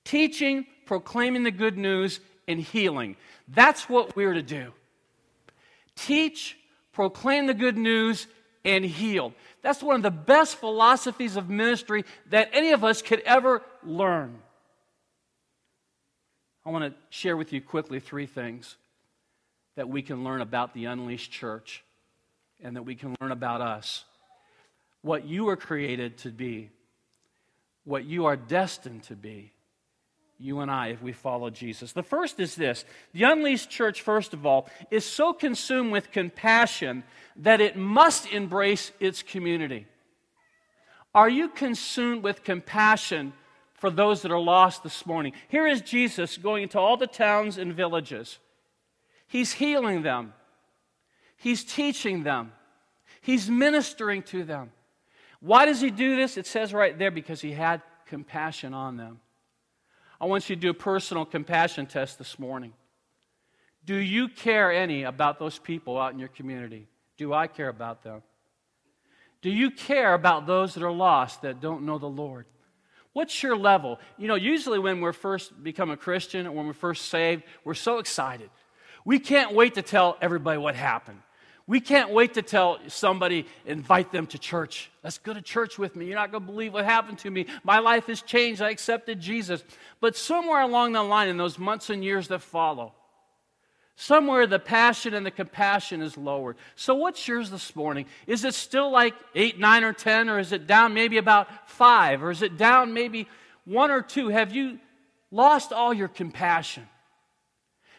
Teaching, 0.04 0.66
proclaiming 0.86 1.42
the 1.42 1.50
good 1.50 1.76
news, 1.76 2.20
and 2.48 2.60
healing. 2.60 3.16
That's 3.48 3.88
what 3.88 4.16
we're 4.16 4.34
to 4.34 4.42
do. 4.42 4.72
Teach, 5.94 6.56
proclaim 6.92 7.46
the 7.46 7.54
good 7.54 7.76
news, 7.76 8.26
and 8.64 8.84
heal. 8.84 9.32
That's 9.62 9.82
one 9.82 9.96
of 9.96 10.02
the 10.02 10.10
best 10.10 10.56
philosophies 10.56 11.36
of 11.36 11.48
ministry 11.48 12.04
that 12.30 12.50
any 12.52 12.72
of 12.72 12.84
us 12.84 13.02
could 13.02 13.20
ever 13.20 13.62
learn. 13.82 14.38
I 16.64 16.70
want 16.70 16.84
to 16.84 16.94
share 17.08 17.36
with 17.36 17.52
you 17.52 17.60
quickly 17.60 18.00
three 18.00 18.26
things 18.26 18.76
that 19.76 19.88
we 19.88 20.02
can 20.02 20.24
learn 20.24 20.40
about 20.42 20.74
the 20.74 20.86
unleashed 20.86 21.32
church 21.32 21.82
and 22.62 22.76
that 22.76 22.82
we 22.82 22.94
can 22.94 23.16
learn 23.20 23.32
about 23.32 23.62
us. 23.62 24.04
What 25.02 25.24
you 25.24 25.44
were 25.44 25.56
created 25.56 26.18
to 26.18 26.28
be, 26.28 26.68
what 27.84 28.04
you 28.04 28.26
are 28.26 28.36
destined 28.36 29.04
to 29.04 29.16
be, 29.16 29.52
you 30.40 30.60
and 30.60 30.70
I, 30.70 30.88
if 30.88 31.02
we 31.02 31.12
follow 31.12 31.50
Jesus. 31.50 31.92
The 31.92 32.02
first 32.02 32.40
is 32.40 32.54
this 32.54 32.84
the 33.12 33.24
unleashed 33.24 33.70
church, 33.70 34.00
first 34.00 34.32
of 34.32 34.46
all, 34.46 34.68
is 34.90 35.04
so 35.04 35.32
consumed 35.32 35.92
with 35.92 36.10
compassion 36.10 37.04
that 37.36 37.60
it 37.60 37.76
must 37.76 38.32
embrace 38.32 38.90
its 38.98 39.22
community. 39.22 39.86
Are 41.14 41.28
you 41.28 41.48
consumed 41.48 42.22
with 42.22 42.44
compassion 42.44 43.32
for 43.74 43.90
those 43.90 44.22
that 44.22 44.32
are 44.32 44.40
lost 44.40 44.82
this 44.82 45.04
morning? 45.04 45.32
Here 45.48 45.66
is 45.66 45.82
Jesus 45.82 46.38
going 46.38 46.62
into 46.62 46.78
all 46.78 46.96
the 46.96 47.06
towns 47.06 47.58
and 47.58 47.74
villages. 47.74 48.38
He's 49.26 49.52
healing 49.52 50.02
them, 50.02 50.32
He's 51.36 51.64
teaching 51.64 52.22
them, 52.22 52.52
He's 53.20 53.50
ministering 53.50 54.22
to 54.24 54.44
them. 54.44 54.72
Why 55.40 55.66
does 55.66 55.80
He 55.80 55.90
do 55.90 56.16
this? 56.16 56.36
It 56.36 56.46
says 56.46 56.72
right 56.72 56.98
there 56.98 57.10
because 57.10 57.40
He 57.40 57.52
had 57.52 57.82
compassion 58.06 58.74
on 58.74 58.96
them. 58.96 59.20
I 60.20 60.26
want 60.26 60.50
you 60.50 60.56
to 60.56 60.60
do 60.60 60.70
a 60.70 60.74
personal 60.74 61.24
compassion 61.24 61.86
test 61.86 62.18
this 62.18 62.38
morning. 62.38 62.74
Do 63.86 63.94
you 63.94 64.28
care 64.28 64.70
any 64.70 65.04
about 65.04 65.38
those 65.38 65.58
people 65.58 65.98
out 65.98 66.12
in 66.12 66.18
your 66.18 66.28
community? 66.28 66.88
Do 67.16 67.32
I 67.32 67.46
care 67.46 67.68
about 67.68 68.02
them? 68.02 68.22
Do 69.40 69.50
you 69.50 69.70
care 69.70 70.12
about 70.12 70.46
those 70.46 70.74
that 70.74 70.82
are 70.82 70.92
lost 70.92 71.42
that 71.42 71.60
don't 71.60 71.86
know 71.86 71.98
the 71.98 72.06
Lord? 72.06 72.44
What's 73.14 73.42
your 73.42 73.56
level? 73.56 73.98
You 74.18 74.28
know, 74.28 74.34
usually 74.34 74.78
when 74.78 75.00
we're 75.00 75.12
first 75.12 75.62
become 75.62 75.90
a 75.90 75.96
Christian 75.96 76.46
or 76.46 76.52
when 76.52 76.66
we're 76.66 76.74
first 76.74 77.06
saved, 77.06 77.42
we're 77.64 77.74
so 77.74 77.98
excited. 77.98 78.50
We 79.04 79.18
can't 79.18 79.54
wait 79.54 79.74
to 79.74 79.82
tell 79.82 80.18
everybody 80.20 80.58
what 80.58 80.74
happened. 80.74 81.20
We 81.70 81.78
can't 81.78 82.10
wait 82.10 82.34
to 82.34 82.42
tell 82.42 82.80
somebody, 82.88 83.46
invite 83.64 84.10
them 84.10 84.26
to 84.26 84.38
church. 84.40 84.90
Let's 85.04 85.18
go 85.18 85.32
to 85.32 85.40
church 85.40 85.78
with 85.78 85.94
me. 85.94 86.06
You're 86.06 86.16
not 86.16 86.32
going 86.32 86.42
to 86.42 86.50
believe 86.50 86.74
what 86.74 86.84
happened 86.84 87.20
to 87.20 87.30
me. 87.30 87.46
My 87.62 87.78
life 87.78 88.06
has 88.06 88.22
changed. 88.22 88.60
I 88.60 88.70
accepted 88.70 89.20
Jesus. 89.20 89.62
But 90.00 90.16
somewhere 90.16 90.62
along 90.62 90.94
the 90.94 91.02
line, 91.04 91.28
in 91.28 91.36
those 91.36 91.60
months 91.60 91.88
and 91.88 92.02
years 92.02 92.26
that 92.26 92.40
follow, 92.40 92.92
somewhere 93.94 94.48
the 94.48 94.58
passion 94.58 95.14
and 95.14 95.24
the 95.24 95.30
compassion 95.30 96.02
is 96.02 96.16
lowered. 96.16 96.56
So, 96.74 96.96
what's 96.96 97.28
yours 97.28 97.52
this 97.52 97.76
morning? 97.76 98.06
Is 98.26 98.44
it 98.44 98.54
still 98.54 98.90
like 98.90 99.14
eight, 99.36 99.60
nine, 99.60 99.84
or 99.84 99.92
10, 99.92 100.28
or 100.28 100.40
is 100.40 100.50
it 100.50 100.66
down 100.66 100.92
maybe 100.92 101.18
about 101.18 101.70
five, 101.70 102.24
or 102.24 102.32
is 102.32 102.42
it 102.42 102.56
down 102.56 102.94
maybe 102.94 103.28
one 103.64 103.92
or 103.92 104.02
two? 104.02 104.26
Have 104.26 104.52
you 104.52 104.80
lost 105.30 105.72
all 105.72 105.94
your 105.94 106.08
compassion? 106.08 106.88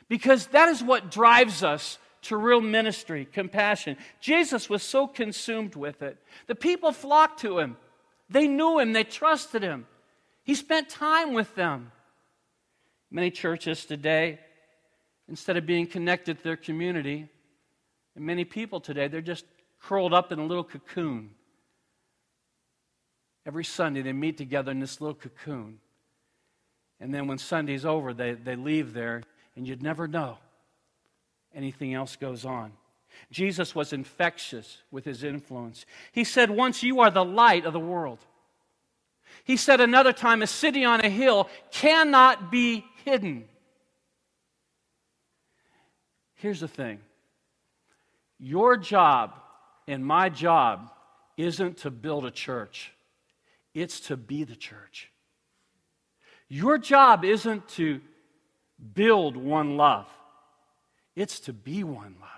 Because 0.09 0.47
that 0.47 0.67
is 0.67 0.83
what 0.83 1.09
drives 1.09 1.63
us 1.63 1.97
to 2.23 2.37
real 2.37 2.61
ministry, 2.61 3.27
compassion. 3.31 3.97
Jesus 4.19 4.69
was 4.69 4.83
so 4.83 5.07
consumed 5.07 5.75
with 5.75 6.01
it. 6.01 6.17
The 6.47 6.55
people 6.55 6.91
flocked 6.91 7.41
to 7.41 7.59
him. 7.59 7.77
They 8.29 8.47
knew 8.47 8.79
him, 8.79 8.93
they 8.93 9.03
trusted 9.03 9.63
him. 9.63 9.87
He 10.43 10.55
spent 10.55 10.89
time 10.89 11.33
with 11.33 11.53
them. 11.55 11.91
Many 13.09 13.31
churches 13.31 13.85
today, 13.85 14.39
instead 15.27 15.57
of 15.57 15.65
being 15.65 15.85
connected 15.85 16.37
to 16.37 16.43
their 16.43 16.55
community, 16.55 17.27
and 18.15 18.25
many 18.25 18.45
people 18.45 18.79
today, 18.79 19.07
they're 19.07 19.21
just 19.21 19.45
curled 19.81 20.13
up 20.13 20.31
in 20.31 20.39
a 20.39 20.45
little 20.45 20.63
cocoon. 20.63 21.31
Every 23.45 23.65
Sunday, 23.65 24.01
they 24.01 24.13
meet 24.13 24.37
together 24.37 24.71
in 24.71 24.79
this 24.79 25.01
little 25.01 25.15
cocoon. 25.15 25.79
And 26.99 27.13
then 27.13 27.27
when 27.27 27.39
Sunday's 27.39 27.85
over, 27.85 28.13
they, 28.13 28.33
they 28.33 28.55
leave 28.55 28.93
there, 28.93 29.23
and 29.55 29.67
you'd 29.67 29.81
never 29.81 30.07
know 30.07 30.37
anything 31.55 31.93
else 31.93 32.15
goes 32.15 32.45
on. 32.45 32.71
Jesus 33.31 33.75
was 33.75 33.93
infectious 33.93 34.79
with 34.89 35.05
his 35.05 35.23
influence. 35.23 35.85
He 36.11 36.23
said, 36.23 36.49
Once 36.49 36.81
you 36.81 37.01
are 37.01 37.11
the 37.11 37.25
light 37.25 37.65
of 37.65 37.73
the 37.73 37.79
world. 37.79 38.19
He 39.43 39.57
said 39.57 39.81
another 39.81 40.13
time, 40.13 40.41
a 40.41 40.47
city 40.47 40.85
on 40.85 41.01
a 41.01 41.09
hill 41.09 41.49
cannot 41.71 42.51
be 42.51 42.85
hidden. 43.05 43.45
Here's 46.35 46.59
the 46.59 46.67
thing 46.67 46.99
your 48.39 48.75
job 48.75 49.33
and 49.87 50.05
my 50.05 50.29
job 50.29 50.89
isn't 51.37 51.77
to 51.77 51.91
build 51.91 52.25
a 52.25 52.31
church, 52.31 52.91
it's 53.73 53.99
to 54.01 54.17
be 54.17 54.43
the 54.43 54.55
church. 54.55 55.11
Your 56.47 56.77
job 56.77 57.23
isn't 57.23 57.67
to 57.69 58.01
build 58.93 59.37
one 59.37 59.77
love, 59.77 60.07
it's 61.15 61.41
to 61.41 61.53
be 61.53 61.83
one 61.83 62.15
love. 62.19 62.29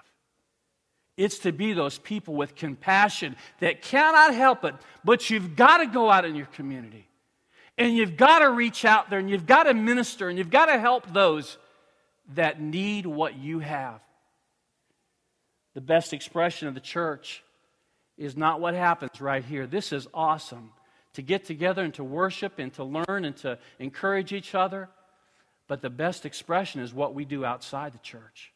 It's 1.16 1.40
to 1.40 1.52
be 1.52 1.74
those 1.74 2.00
people 2.00 2.34
with 2.34 2.56
compassion 2.56 3.36
that 3.60 3.82
cannot 3.82 4.34
help 4.34 4.64
it, 4.64 4.74
but 5.04 5.30
you've 5.30 5.56
got 5.56 5.78
to 5.78 5.86
go 5.86 6.10
out 6.10 6.26
in 6.26 6.36
your 6.36 6.48
community. 6.48 7.08
And 7.78 7.96
you've 7.96 8.18
got 8.18 8.40
to 8.40 8.50
reach 8.50 8.86
out 8.86 9.10
there 9.10 9.20
and 9.20 9.30
you've 9.30 9.46
got 9.46 9.64
to 9.64 9.74
minister 9.74 10.30
and 10.30 10.38
you've 10.38 10.50
got 10.50 10.68
to 10.68 10.80
help 10.80 11.12
those 11.12 11.58
that 12.36 12.62
need 12.62 13.06
what 13.06 13.38
you 13.38 13.60
have. 13.60 14.00
The 15.74 15.82
best 15.82 16.14
expression 16.14 16.68
of 16.68 16.74
the 16.74 16.80
church 16.80 17.44
is 18.18 18.38
not 18.38 18.62
what 18.62 18.74
happens 18.76 19.20
right 19.20 19.44
here. 19.44 19.66
This 19.66 19.92
is 19.92 20.08
awesome 20.14 20.72
to 21.14 21.22
get 21.22 21.46
together 21.46 21.84
and 21.84 21.94
to 21.96 22.04
worship 22.04 22.60
and 22.60 22.72
to 22.74 22.84
learn 22.84 23.26
and 23.26 23.36
to 23.38 23.58
encourage 23.80 24.34
each 24.34 24.54
other. 24.56 24.90
But 25.68 25.82
the 25.82 25.90
best 25.90 26.26
expression 26.26 26.82
is 26.82 26.94
what 26.94 27.16
we 27.16 27.26
do 27.26 27.44
outside 27.44 27.94
the 27.94 28.00
church 28.00 28.54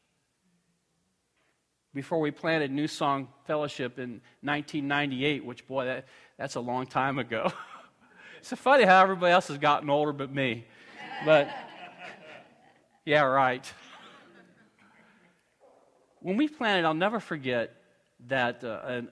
before 1.94 2.20
we 2.20 2.32
planted 2.32 2.72
New 2.72 2.88
Song 2.88 3.28
Fellowship 3.46 3.98
in 3.98 4.22
1998, 4.42 5.46
which, 5.46 5.68
boy, 5.68 5.86
that, 5.86 6.06
that's 6.38 6.56
a 6.56 6.60
long 6.60 6.86
time 6.86 7.20
ago. 7.20 7.52
it's 8.40 8.50
funny 8.54 8.84
how 8.84 9.02
everybody 9.02 9.32
else 9.32 9.48
has 9.48 9.58
gotten 9.58 9.90
older 9.90 10.14
but 10.14 10.34
me. 10.34 10.66
But, 11.26 11.50
yeah, 13.06 13.22
right. 13.22 13.66
When 16.20 16.38
we 16.38 16.48
planted, 16.48 16.86
I'll 16.86 16.94
never 16.94 17.20
forget 17.20 17.74
that 18.28 18.64
uh, 18.64 18.82
an 18.86 19.10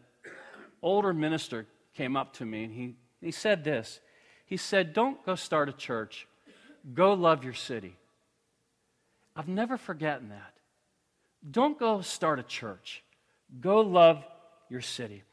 older 0.81 1.13
minister 1.13 1.65
came 1.93 2.17
up 2.17 2.33
to 2.33 2.45
me 2.45 2.63
and 2.63 2.73
he, 2.73 2.95
he 3.21 3.31
said 3.31 3.63
this. 3.63 3.99
He 4.45 4.57
said, 4.57 4.93
Don't 4.93 5.23
go 5.25 5.35
start 5.35 5.69
a 5.69 5.73
church, 5.73 6.27
go 6.93 7.13
love 7.13 7.43
your 7.43 7.53
city. 7.53 7.95
I've 9.35 9.47
never 9.47 9.77
forgotten 9.77 10.29
that. 10.29 10.54
Don't 11.49 11.77
go 11.77 12.01
start 12.01 12.39
a 12.39 12.43
church. 12.43 13.03
Go 13.61 13.81
love 13.81 14.23
your 14.69 14.81
city. 14.81 15.23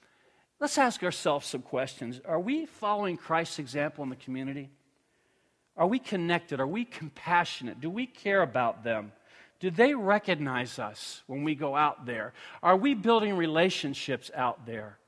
Let's 0.61 0.79
ask 0.79 1.03
ourselves 1.03 1.47
some 1.47 1.63
questions. 1.63 2.21
Are 2.25 2.39
we 2.39 2.67
following 2.67 3.17
Christ's 3.17 3.59
example 3.59 4.05
in 4.05 4.11
the 4.11 4.17
community? 4.17 4.71
Are 5.77 5.87
we 5.87 5.99
connected? 5.99 6.61
Are 6.61 6.67
we 6.67 6.85
compassionate? 6.85 7.81
Do 7.81 7.91
we 7.91 8.07
care 8.07 8.43
about 8.43 8.85
them? 8.85 9.13
Do 9.59 9.71
they 9.71 9.95
recognize 9.95 10.79
us 10.79 11.23
when 11.27 11.45
we 11.45 11.55
go 11.55 11.75
out 11.75 12.05
there? 12.05 12.35
Are 12.63 12.77
we 12.77 12.95
building 12.95 13.37
relationships 13.37 14.31
out 14.35 14.67
there? 14.67 14.99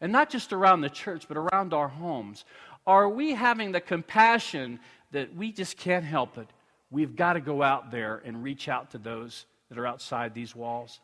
And 0.00 0.10
not 0.10 0.28
just 0.28 0.52
around 0.52 0.80
the 0.80 0.90
church, 0.90 1.26
but 1.28 1.36
around 1.36 1.72
our 1.72 1.88
homes. 1.88 2.44
Are 2.86 3.08
we 3.08 3.32
having 3.34 3.70
the 3.70 3.80
compassion 3.80 4.80
that 5.12 5.34
we 5.36 5.52
just 5.52 5.76
can't 5.76 6.04
help 6.04 6.36
it? 6.36 6.48
We've 6.90 7.14
got 7.14 7.34
to 7.34 7.40
go 7.40 7.62
out 7.62 7.90
there 7.90 8.20
and 8.24 8.42
reach 8.42 8.68
out 8.68 8.90
to 8.90 8.98
those 8.98 9.46
that 9.72 9.80
are 9.80 9.86
outside 9.86 10.34
these 10.34 10.54
walls. 10.54 11.00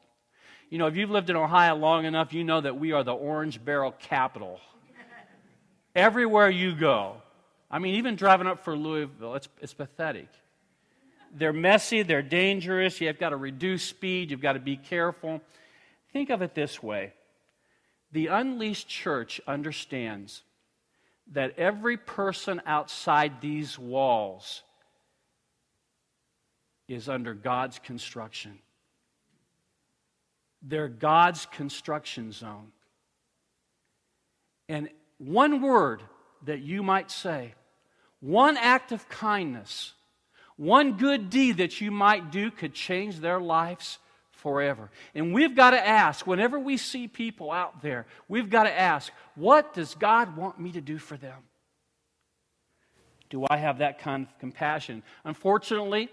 You 0.69 0.77
know, 0.77 0.87
if 0.87 0.97
you've 0.97 1.11
lived 1.11 1.31
in 1.31 1.37
Ohio 1.37 1.75
long 1.75 2.05
enough, 2.05 2.35
you 2.35 2.45
know 2.45 2.61
that 2.61 2.79
we 2.79 2.93
are 2.93 3.03
the 3.03 3.15
orange 3.15 3.65
barrel 3.65 3.93
capital. 3.93 4.61
Everywhere 5.95 6.51
you 6.51 6.75
go, 6.75 7.17
I 7.71 7.79
mean, 7.79 7.95
even 7.95 8.15
driving 8.15 8.47
up 8.47 8.65
for 8.65 8.77
Louisville, 8.77 9.35
it's, 9.35 9.49
it's 9.63 9.73
pathetic. 9.73 10.29
They're 11.35 11.55
messy, 11.55 12.03
they're 12.03 12.23
dangerous, 12.23 13.01
you've 13.01 13.19
got 13.19 13.31
to 13.31 13.37
reduce 13.37 13.83
speed, 13.83 14.31
you've 14.31 14.43
got 14.43 14.53
to 14.53 14.61
be 14.61 14.77
careful. 14.77 15.41
Think 16.13 16.31
of 16.31 16.43
it 16.43 16.55
this 16.55 16.83
way 16.83 17.15
the 18.13 18.27
unleashed 18.27 18.89
church 18.89 19.41
understands 19.47 20.43
that 21.33 21.59
every 21.59 21.97
person 21.97 22.61
outside 22.67 23.41
these 23.41 23.79
walls 23.79 24.63
is 26.89 27.09
under 27.09 27.35
God's 27.35 27.79
construction. 27.79 28.59
They're 30.63 30.89
God's 30.89 31.47
construction 31.47 32.33
zone. 32.33 32.73
And 34.69 34.89
one 35.19 35.63
word 35.63 36.03
that 36.45 36.61
you 36.61 36.83
might 36.83 37.11
say, 37.11 37.55
one 38.21 38.57
act 38.57 38.91
of 38.91 39.09
kindness, 39.09 39.93
one 40.57 40.97
good 40.97 41.31
deed 41.31 41.59
that 41.59 41.81
you 41.81 41.91
might 41.91 42.33
do 42.33 42.51
could 42.51 42.75
change 42.75 43.21
their 43.21 43.41
lives 43.41 43.99
forever. 44.33 44.91
And 45.15 45.33
we've 45.33 45.55
got 45.55 45.71
to 45.71 45.87
ask, 45.87 46.27
whenever 46.27 46.59
we 46.59 46.77
see 46.77 47.07
people 47.07 47.51
out 47.51 47.83
there, 47.83 48.07
we've 48.29 48.51
got 48.51 48.65
to 48.65 48.79
ask, 48.79 49.13
what 49.35 49.75
does 49.75 49.95
God 49.95 50.37
want 50.37 50.59
me 50.59 50.73
to 50.73 50.81
do 50.81 50.99
for 50.99 51.17
them? 51.17 51.39
Do 53.31 53.47
I 53.49 53.59
have 53.59 53.79
that 53.79 54.01
kind 54.01 54.27
of 54.27 54.39
compassion? 54.39 55.03
Unfortunately, 55.25 56.09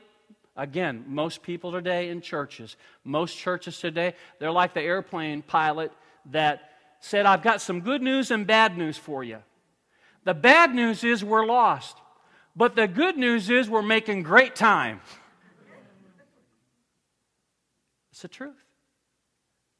Again, 0.57 1.03
most 1.07 1.43
people 1.43 1.71
today 1.71 2.09
in 2.09 2.21
churches, 2.21 2.77
most 3.03 3.37
churches 3.37 3.77
today, 3.79 4.13
they're 4.39 4.51
like 4.51 4.73
the 4.73 4.81
airplane 4.81 5.41
pilot 5.41 5.91
that 6.31 6.71
said, 6.99 7.25
I've 7.25 7.43
got 7.43 7.61
some 7.61 7.81
good 7.81 8.01
news 8.01 8.31
and 8.31 8.47
bad 8.47 8.77
news 8.77 8.97
for 8.97 9.23
you. 9.23 9.39
The 10.23 10.33
bad 10.33 10.73
news 10.73 11.03
is 11.03 11.23
we're 11.23 11.45
lost, 11.45 11.97
but 12.55 12.75
the 12.75 12.87
good 12.87 13.17
news 13.17 13.49
is 13.49 13.69
we're 13.69 13.81
making 13.81 14.23
great 14.23 14.55
time. 14.55 15.01
It's 18.11 18.21
the 18.21 18.27
truth. 18.27 18.64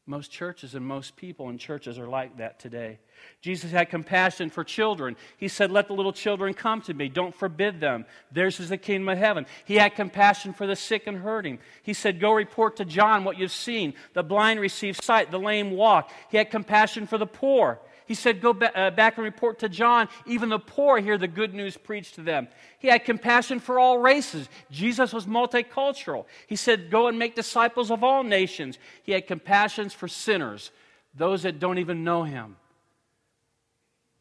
Most 0.08 0.30
churches 0.30 0.76
and 0.76 0.86
most 0.86 1.16
people 1.16 1.50
in 1.50 1.58
churches 1.58 1.98
are 1.98 2.08
like 2.08 2.38
that 2.38 2.60
today. 2.60 3.00
Jesus 3.42 3.72
had 3.72 3.90
compassion 3.90 4.52
for 4.52 4.64
children. 4.64 5.16
He 5.38 5.48
said, 5.48 5.72
Let 5.72 5.88
the 5.88 5.96
little 5.96 6.14
children 6.14 6.54
come 6.54 6.82
to 6.84 6.94
me. 6.94 7.10
Don't 7.10 7.34
forbid 7.34 7.80
them. 7.80 8.06
Theirs 8.32 8.60
is 8.60 8.70
the 8.70 8.78
kingdom 8.78 9.10
of 9.10 9.18
heaven. 9.18 9.48
He 9.66 9.76
had 9.76 9.96
compassion 9.96 10.54
for 10.54 10.68
the 10.68 10.76
sick 10.76 11.08
and 11.08 11.18
hurting. 11.18 11.58
He 11.82 11.94
said, 11.94 12.20
Go 12.20 12.34
report 12.34 12.76
to 12.76 12.86
John 12.86 13.24
what 13.24 13.40
you've 13.40 13.52
seen. 13.52 13.96
The 14.14 14.22
blind 14.22 14.60
receive 14.60 14.96
sight, 15.02 15.32
the 15.32 15.40
lame 15.40 15.72
walk. 15.72 16.12
He 16.30 16.38
had 16.38 16.52
compassion 16.52 17.08
for 17.08 17.18
the 17.18 17.26
poor. 17.26 17.80
He 18.06 18.14
said, 18.14 18.42
Go 18.42 18.54
ba- 18.54 18.78
uh, 18.78 18.92
back 18.92 19.18
and 19.18 19.24
report 19.24 19.60
to 19.60 19.70
John. 19.70 20.08
Even 20.26 20.50
the 20.50 20.60
poor 20.60 21.00
hear 21.00 21.18
the 21.18 21.28
good 21.28 21.54
news 21.54 21.76
preached 21.76 22.16
to 22.16 22.22
them. 22.22 22.48
He 22.80 22.88
had 22.88 23.04
compassion 23.04 23.60
for 23.60 23.80
all 23.80 23.98
races. 23.98 24.48
Jesus 24.72 25.12
was 25.12 25.26
multicultural. 25.26 26.26
He 26.48 26.56
said, 26.56 26.92
Go 26.92 27.08
and 27.08 27.18
make 27.18 27.36
disciples 27.36 27.92
of 27.92 28.04
all 28.04 28.24
nations. 28.24 28.78
He 29.04 29.12
had 29.12 29.28
compassion 29.28 29.90
for 29.90 30.08
sinners, 30.08 30.72
those 31.16 31.44
that 31.44 31.60
don't 31.60 31.80
even 31.80 32.04
know 32.04 32.24
him. 32.24 32.58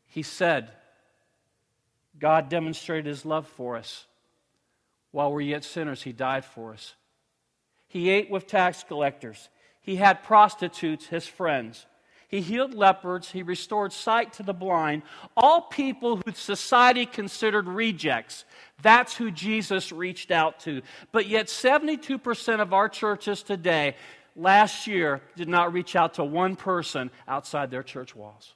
He 0.06 0.22
said, 0.22 0.70
God 2.18 2.48
demonstrated 2.48 3.06
his 3.06 3.26
love 3.26 3.46
for 3.46 3.76
us. 3.76 4.06
While 5.10 5.32
we're 5.32 5.42
yet 5.42 5.64
sinners, 5.64 6.02
he 6.02 6.12
died 6.12 6.44
for 6.44 6.72
us. 6.72 6.94
He 7.86 8.08
ate 8.10 8.30
with 8.30 8.46
tax 8.46 8.82
collectors. 8.82 9.48
He 9.80 9.96
had 9.96 10.22
prostitutes, 10.24 11.06
his 11.06 11.26
friends. 11.26 11.86
He 12.28 12.40
healed 12.40 12.74
lepers. 12.74 13.30
He 13.30 13.42
restored 13.42 13.92
sight 13.92 14.32
to 14.34 14.42
the 14.42 14.52
blind. 14.52 15.02
All 15.36 15.62
people 15.62 16.16
who 16.16 16.32
society 16.32 17.06
considered 17.06 17.68
rejects. 17.68 18.44
That's 18.82 19.16
who 19.16 19.30
Jesus 19.30 19.92
reached 19.92 20.30
out 20.30 20.60
to. 20.60 20.82
But 21.12 21.26
yet, 21.26 21.46
72% 21.46 22.60
of 22.60 22.72
our 22.72 22.88
churches 22.88 23.42
today, 23.42 23.96
last 24.34 24.86
year, 24.86 25.22
did 25.36 25.48
not 25.48 25.72
reach 25.72 25.94
out 25.96 26.14
to 26.14 26.24
one 26.24 26.56
person 26.56 27.10
outside 27.28 27.70
their 27.70 27.82
church 27.82 28.16
walls. 28.16 28.54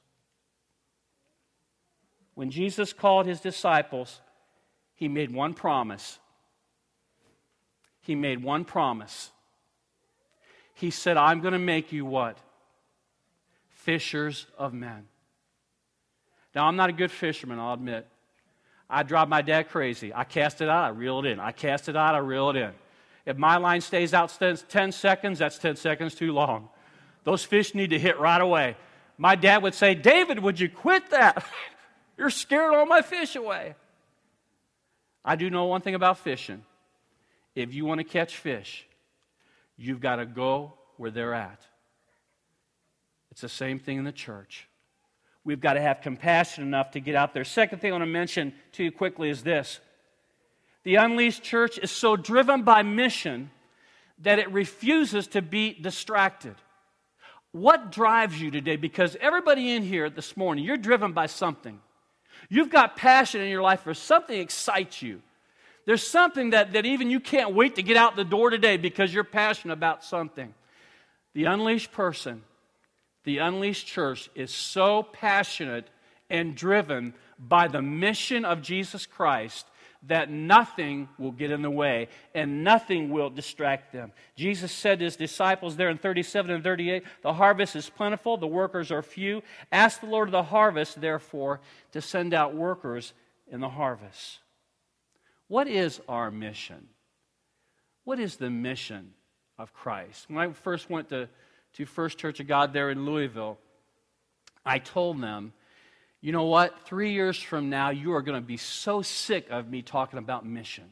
When 2.35 2.51
Jesus 2.51 2.93
called 2.93 3.27
his 3.27 3.41
disciples, 3.41 4.21
he 4.95 5.09
made 5.09 5.33
one 5.33 5.55
promise. 5.55 6.19
He 8.01 8.15
made 8.15 8.43
one 8.43 8.65
promise. 8.65 9.31
He 10.75 10.91
said, 10.91 11.17
I'm 11.17 11.41
going 11.41 11.53
to 11.53 11.59
make 11.59 11.93
you 11.93 12.05
what? 12.07 12.39
Fishers 13.89 14.47
of 14.59 14.75
men. 14.75 15.07
Now, 16.55 16.67
I'm 16.67 16.77
not 16.77 16.91
a 16.91 16.93
good 16.93 17.11
fisherman, 17.11 17.59
I'll 17.59 17.73
admit. 17.73 18.07
I 18.91 19.03
drive 19.03 19.31
my 19.31 19.41
dad 19.41 19.71
crazy. 19.71 20.13
I 20.15 20.25
cast 20.25 20.61
it 20.61 20.69
out, 20.69 20.85
I 20.85 20.89
reel 20.89 21.21
it 21.21 21.25
in. 21.25 21.41
I 21.41 21.53
cast 21.53 21.89
it 21.89 21.97
out, 21.97 22.15
I 22.15 22.19
reel 22.19 22.51
it 22.51 22.57
in. 22.57 22.73
If 23.25 23.39
my 23.39 23.57
line 23.57 23.81
stays 23.81 24.13
out 24.13 24.39
10 24.69 24.93
seconds, 24.93 25.39
that's 25.39 25.57
10 25.57 25.77
seconds 25.77 26.15
too 26.15 26.33
long. 26.33 26.69
Those 27.25 27.47
fish 27.47 27.75
need 27.75 27.89
to 27.89 27.99
hit 27.99 28.21
right 28.21 28.43
away. 28.43 28.77
My 29.17 29.37
dad 29.37 29.63
would 29.63 29.73
say, 29.73 29.95
David, 29.95 30.39
would 30.39 30.61
you 30.61 30.69
quit 30.69 31.09
that? 31.09 31.47
You're 32.19 32.29
scaring 32.29 32.77
all 32.77 32.85
my 32.85 33.01
fish 33.01 33.37
away. 33.37 33.75
I 35.25 35.37
do 35.37 35.49
know 35.49 35.65
one 35.65 35.81
thing 35.81 35.95
about 35.95 36.19
fishing. 36.19 36.63
If 37.55 37.73
you 37.73 37.87
want 37.87 38.01
to 38.01 38.05
catch 38.05 38.37
fish, 38.37 38.87
you've 39.79 40.01
got 40.01 40.17
to 40.17 40.27
go 40.27 40.75
where 40.99 41.11
they're 41.11 41.33
at. 41.33 41.63
It's 43.39 43.43
the 43.43 43.49
same 43.49 43.79
thing 43.79 43.99
in 43.99 44.05
the 44.05 44.11
church. 44.11 44.67
We've 45.45 45.61
got 45.61 45.75
to 45.75 45.81
have 45.81 46.01
compassion 46.01 46.65
enough 46.65 46.91
to 46.91 47.01
get 47.01 47.15
out 47.15 47.35
there. 47.35 47.45
Second 47.45 47.81
thing 47.81 47.93
I 47.93 47.95
want 47.95 48.03
to 48.03 48.07
mention 48.07 48.53
to 48.73 48.83
you 48.83 48.91
quickly 48.91 49.31
is 49.31 49.45
this 49.45 49.79
the 50.83 50.97
unleashed 50.97 51.45
church 51.45 51.79
is 51.79 51.93
so 51.93 52.17
driven 52.17 52.65
by 52.65 52.83
mission 52.83 53.53
that 54.23 54.41
it 54.41 54.51
refuses 54.51 55.29
to 55.29 55.41
be 55.41 55.73
distracted. 55.73 56.57
What 57.53 57.93
drives 57.93 58.43
you 58.43 58.51
today? 58.51 58.75
Because 58.75 59.17
everybody 59.21 59.71
in 59.71 59.85
here 59.85 60.11
this 60.11 60.37
morning, 60.37 60.65
you're 60.65 60.77
driven 60.77 61.13
by 61.13 61.27
something. 61.27 61.79
You've 62.49 62.71
got 62.71 62.97
passion 62.97 63.41
in 63.41 63.51
your 63.51 63.63
life 63.63 63.83
for 63.83 63.95
something 63.95 64.37
excites 64.37 65.01
you. 65.01 65.23
There's 65.87 66.05
something 66.05 66.51
that, 66.51 66.73
that 66.73 66.87
even 66.87 67.09
you 67.09 67.21
can't 67.21 67.55
wait 67.55 67.77
to 67.77 67.85
get 67.85 67.97
out 67.97 68.17
the 68.17 68.25
door 68.25 68.51
today 68.51 68.79
because 68.79 69.15
you're 69.15 69.23
passionate 69.23 69.75
about 69.75 70.03
something. 70.03 70.53
The 71.35 71.45
unleashed 71.45 71.93
person, 71.93 72.43
the 73.25 73.39
unleashed 73.39 73.87
church 73.87 74.31
is 74.35 74.51
so 74.51 75.03
passionate 75.03 75.89
and 76.31 76.55
driven 76.55 77.15
by 77.39 77.69
the 77.69 77.83
mission 77.83 78.45
of 78.45 78.63
Jesus 78.63 79.07
Christ 79.07 79.67
that 80.05 80.31
nothing 80.31 81.09
will 81.19 81.33
get 81.33 81.51
in 81.51 81.63
the 81.63 81.71
way 81.71 82.09
and 82.35 82.63
nothing 82.63 83.11
will 83.11 83.31
distract 83.31 83.93
them. 83.93 84.13
Jesus 84.37 84.71
said 84.71 85.01
to 85.01 85.05
his 85.05 85.17
disciples 85.17 85.77
there 85.77 85.89
in 85.89 85.99
37 85.99 86.51
and 86.51 86.63
38 86.63 87.03
The 87.23 87.33
harvest 87.33 87.75
is 87.75 87.91
plentiful, 87.91 88.37
the 88.37 88.47
workers 88.47 88.93
are 88.93 89.03
few. 89.03 89.43
Ask 89.73 90.01
the 90.01 90.07
Lord 90.07 90.29
of 90.29 90.33
the 90.33 90.43
harvest, 90.45 91.01
therefore, 91.01 91.61
to 91.93 92.01
send 92.01 92.33
out 92.33 92.55
workers 92.55 93.13
in 93.51 93.61
the 93.61 93.69
harvest. 93.69 94.39
What 95.49 95.67
is 95.67 96.01
our 96.09 96.31
mission? 96.31 96.89
What 98.05 98.21
is 98.21 98.37
the 98.37 98.51
mission 98.51 99.15
of 99.59 99.73
Christ? 99.73 100.27
When 100.29 100.39
I 100.39 100.53
first 100.53 100.89
went 100.89 101.09
to, 101.09 101.29
to 101.79 101.87
First 101.87 102.19
Church 102.19 102.41
of 102.41 102.49
God 102.49 102.73
there 102.73 102.91
in 102.91 103.07
Louisville, 103.07 103.57
I 104.67 104.81
told 104.81 105.23
them 105.23 105.53
you 106.21 106.33
know 106.33 106.47
what? 106.47 106.75
Three 106.85 107.13
years 107.13 107.41
from 107.41 107.71
now, 107.71 107.91
you 107.91 108.13
are 108.15 108.23
going 108.23 108.41
to 108.41 108.45
be 108.45 108.57
so 108.57 109.03
sick 109.03 109.47
of 109.51 109.71
me 109.71 109.83
talking 109.83 110.19
about 110.19 110.45
mission. 110.45 110.91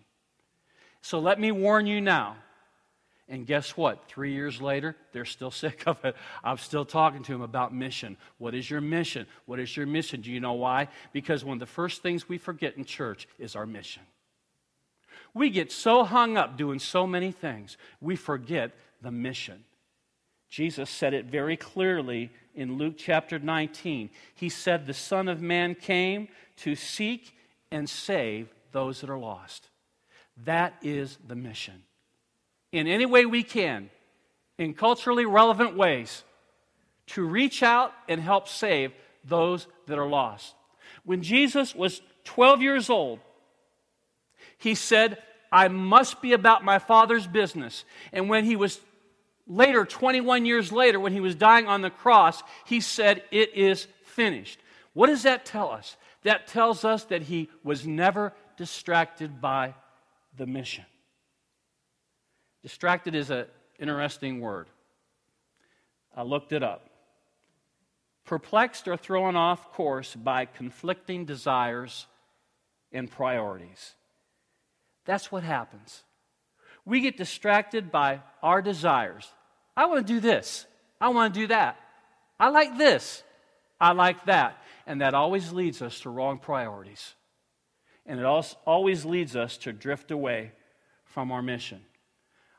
So 1.03 1.19
let 1.19 1.41
me 1.41 1.51
warn 1.51 1.89
you 1.89 2.01
now. 2.01 2.37
And 3.29 3.45
guess 3.45 3.77
what? 3.77 4.07
Three 4.07 4.35
years 4.35 4.63
later, 4.63 4.95
they're 5.11 5.25
still 5.25 5.51
sick 5.51 5.83
of 5.89 6.05
it. 6.05 6.15
I'm 6.45 6.59
still 6.59 6.85
talking 6.85 7.25
to 7.25 7.33
them 7.33 7.43
about 7.43 7.75
mission. 7.75 8.17
What 8.39 8.55
is 8.55 8.71
your 8.71 8.81
mission? 8.81 9.27
What 9.47 9.59
is 9.59 9.77
your 9.77 9.87
mission? 9.87 10.21
Do 10.21 10.31
you 10.31 10.39
know 10.39 10.53
why? 10.53 10.87
Because 11.13 11.45
one 11.45 11.57
of 11.57 11.61
the 11.61 11.67
first 11.67 12.03
things 12.03 12.29
we 12.29 12.39
forget 12.39 12.77
in 12.77 12.85
church 12.85 13.27
is 13.41 13.57
our 13.57 13.67
mission. 13.67 14.05
We 15.35 15.51
get 15.51 15.73
so 15.73 16.05
hung 16.05 16.37
up 16.37 16.57
doing 16.57 16.79
so 16.79 17.05
many 17.05 17.33
things, 17.33 17.77
we 18.01 18.15
forget 18.15 18.71
the 19.03 19.11
mission. 19.11 19.65
Jesus 20.49 20.89
said 20.91 21.15
it 21.15 21.27
very 21.27 21.57
clearly 21.57 22.31
in 22.55 22.79
Luke 22.79 22.95
chapter 22.97 23.39
19. 23.39 24.11
He 24.35 24.49
said, 24.49 24.87
The 24.87 24.95
Son 24.95 25.29
of 25.29 25.41
Man 25.41 25.75
came 25.75 26.29
to 26.59 26.75
seek 26.75 27.37
and 27.71 27.89
save 27.89 28.49
those 28.73 29.01
that 29.01 29.11
are 29.11 29.19
lost. 29.19 29.69
That 30.45 30.75
is 30.83 31.19
the 31.27 31.37
mission. 31.37 31.83
In 32.73 32.87
any 32.87 33.07
way 33.07 33.27
we 33.27 33.43
can, 33.43 33.91
in 34.59 34.75
culturally 34.75 35.27
relevant 35.27 35.77
ways, 35.77 36.25
to 37.09 37.25
reach 37.25 37.63
out 37.63 37.93
and 38.09 38.21
help 38.21 38.49
save 38.49 38.93
those 39.25 39.67
that 39.87 39.99
are 39.99 40.09
lost. 40.09 40.55
When 41.05 41.23
Jesus 41.23 41.75
was 41.75 42.03
12 42.25 42.63
years 42.63 42.91
old, 42.91 43.21
he 44.59 44.75
said, 44.75 45.19
I 45.53 45.69
must 45.69 46.21
be 46.21 46.33
about 46.33 46.65
my 46.65 46.79
Father's 46.79 47.27
business. 47.27 47.85
And 48.13 48.29
when 48.29 48.45
he 48.45 48.57
was 48.57 48.81
later, 49.47 49.85
21 49.85 50.47
years 50.47 50.73
later, 50.73 50.99
when 50.99 51.13
he 51.13 51.21
was 51.21 51.35
dying 51.35 51.67
on 51.67 51.83
the 51.83 51.91
cross, 51.91 52.43
he 52.65 52.81
said, 52.81 53.23
It 53.31 53.55
is 53.55 53.87
finished. 54.05 54.59
What 54.93 55.09
does 55.09 55.25
that 55.25 55.45
tell 55.45 55.71
us? 55.71 55.97
That 56.23 56.47
tells 56.47 56.85
us 56.85 57.05
that 57.05 57.23
he 57.23 57.51
was 57.63 57.87
never 57.87 58.33
distracted 58.57 59.41
by 59.41 59.75
the 60.37 60.47
mission. 60.47 60.85
Distracted 62.63 63.15
is 63.15 63.31
an 63.31 63.47
interesting 63.79 64.41
word. 64.41 64.69
I 66.17 66.23
looked 66.23 66.53
it 66.53 66.63
up. 66.63 66.89
Perplexed 68.25 68.89
or 68.89 68.97
thrown 68.97 69.37
off 69.37 69.73
course 69.73 70.17
by 70.17 70.47
conflicting 70.47 71.27
desires 71.27 72.07
and 72.91 73.11
priorities. 73.11 73.95
That's 75.05 75.31
what 75.31 75.45
happens. 75.45 76.03
We 76.85 77.01
get 77.01 77.17
distracted 77.17 77.93
by 77.93 78.21
our 78.43 78.63
desires. 78.63 79.29
I 79.77 79.87
want 79.87 80.07
to 80.07 80.13
do 80.13 80.21
this. 80.21 80.67
I 81.01 81.09
want 81.11 81.35
to 81.35 81.41
do 81.41 81.47
that. 81.49 81.79
I 82.41 82.49
like 82.49 82.79
this. 82.79 83.23
I 83.81 83.93
like 83.93 84.25
that. 84.27 84.57
And 84.87 85.01
that 85.01 85.15
always 85.15 85.53
leads 85.53 85.83
us 85.83 86.01
to 86.01 86.11
wrong 86.11 86.39
priorities. 86.39 87.15
And 88.07 88.21
it 88.21 88.25
always 88.25 89.05
leads 89.05 89.37
us 89.37 89.57
to 89.59 89.73
drift 89.73 90.11
away 90.11 90.53
from 91.05 91.33
our 91.33 91.43
mission. 91.43 91.81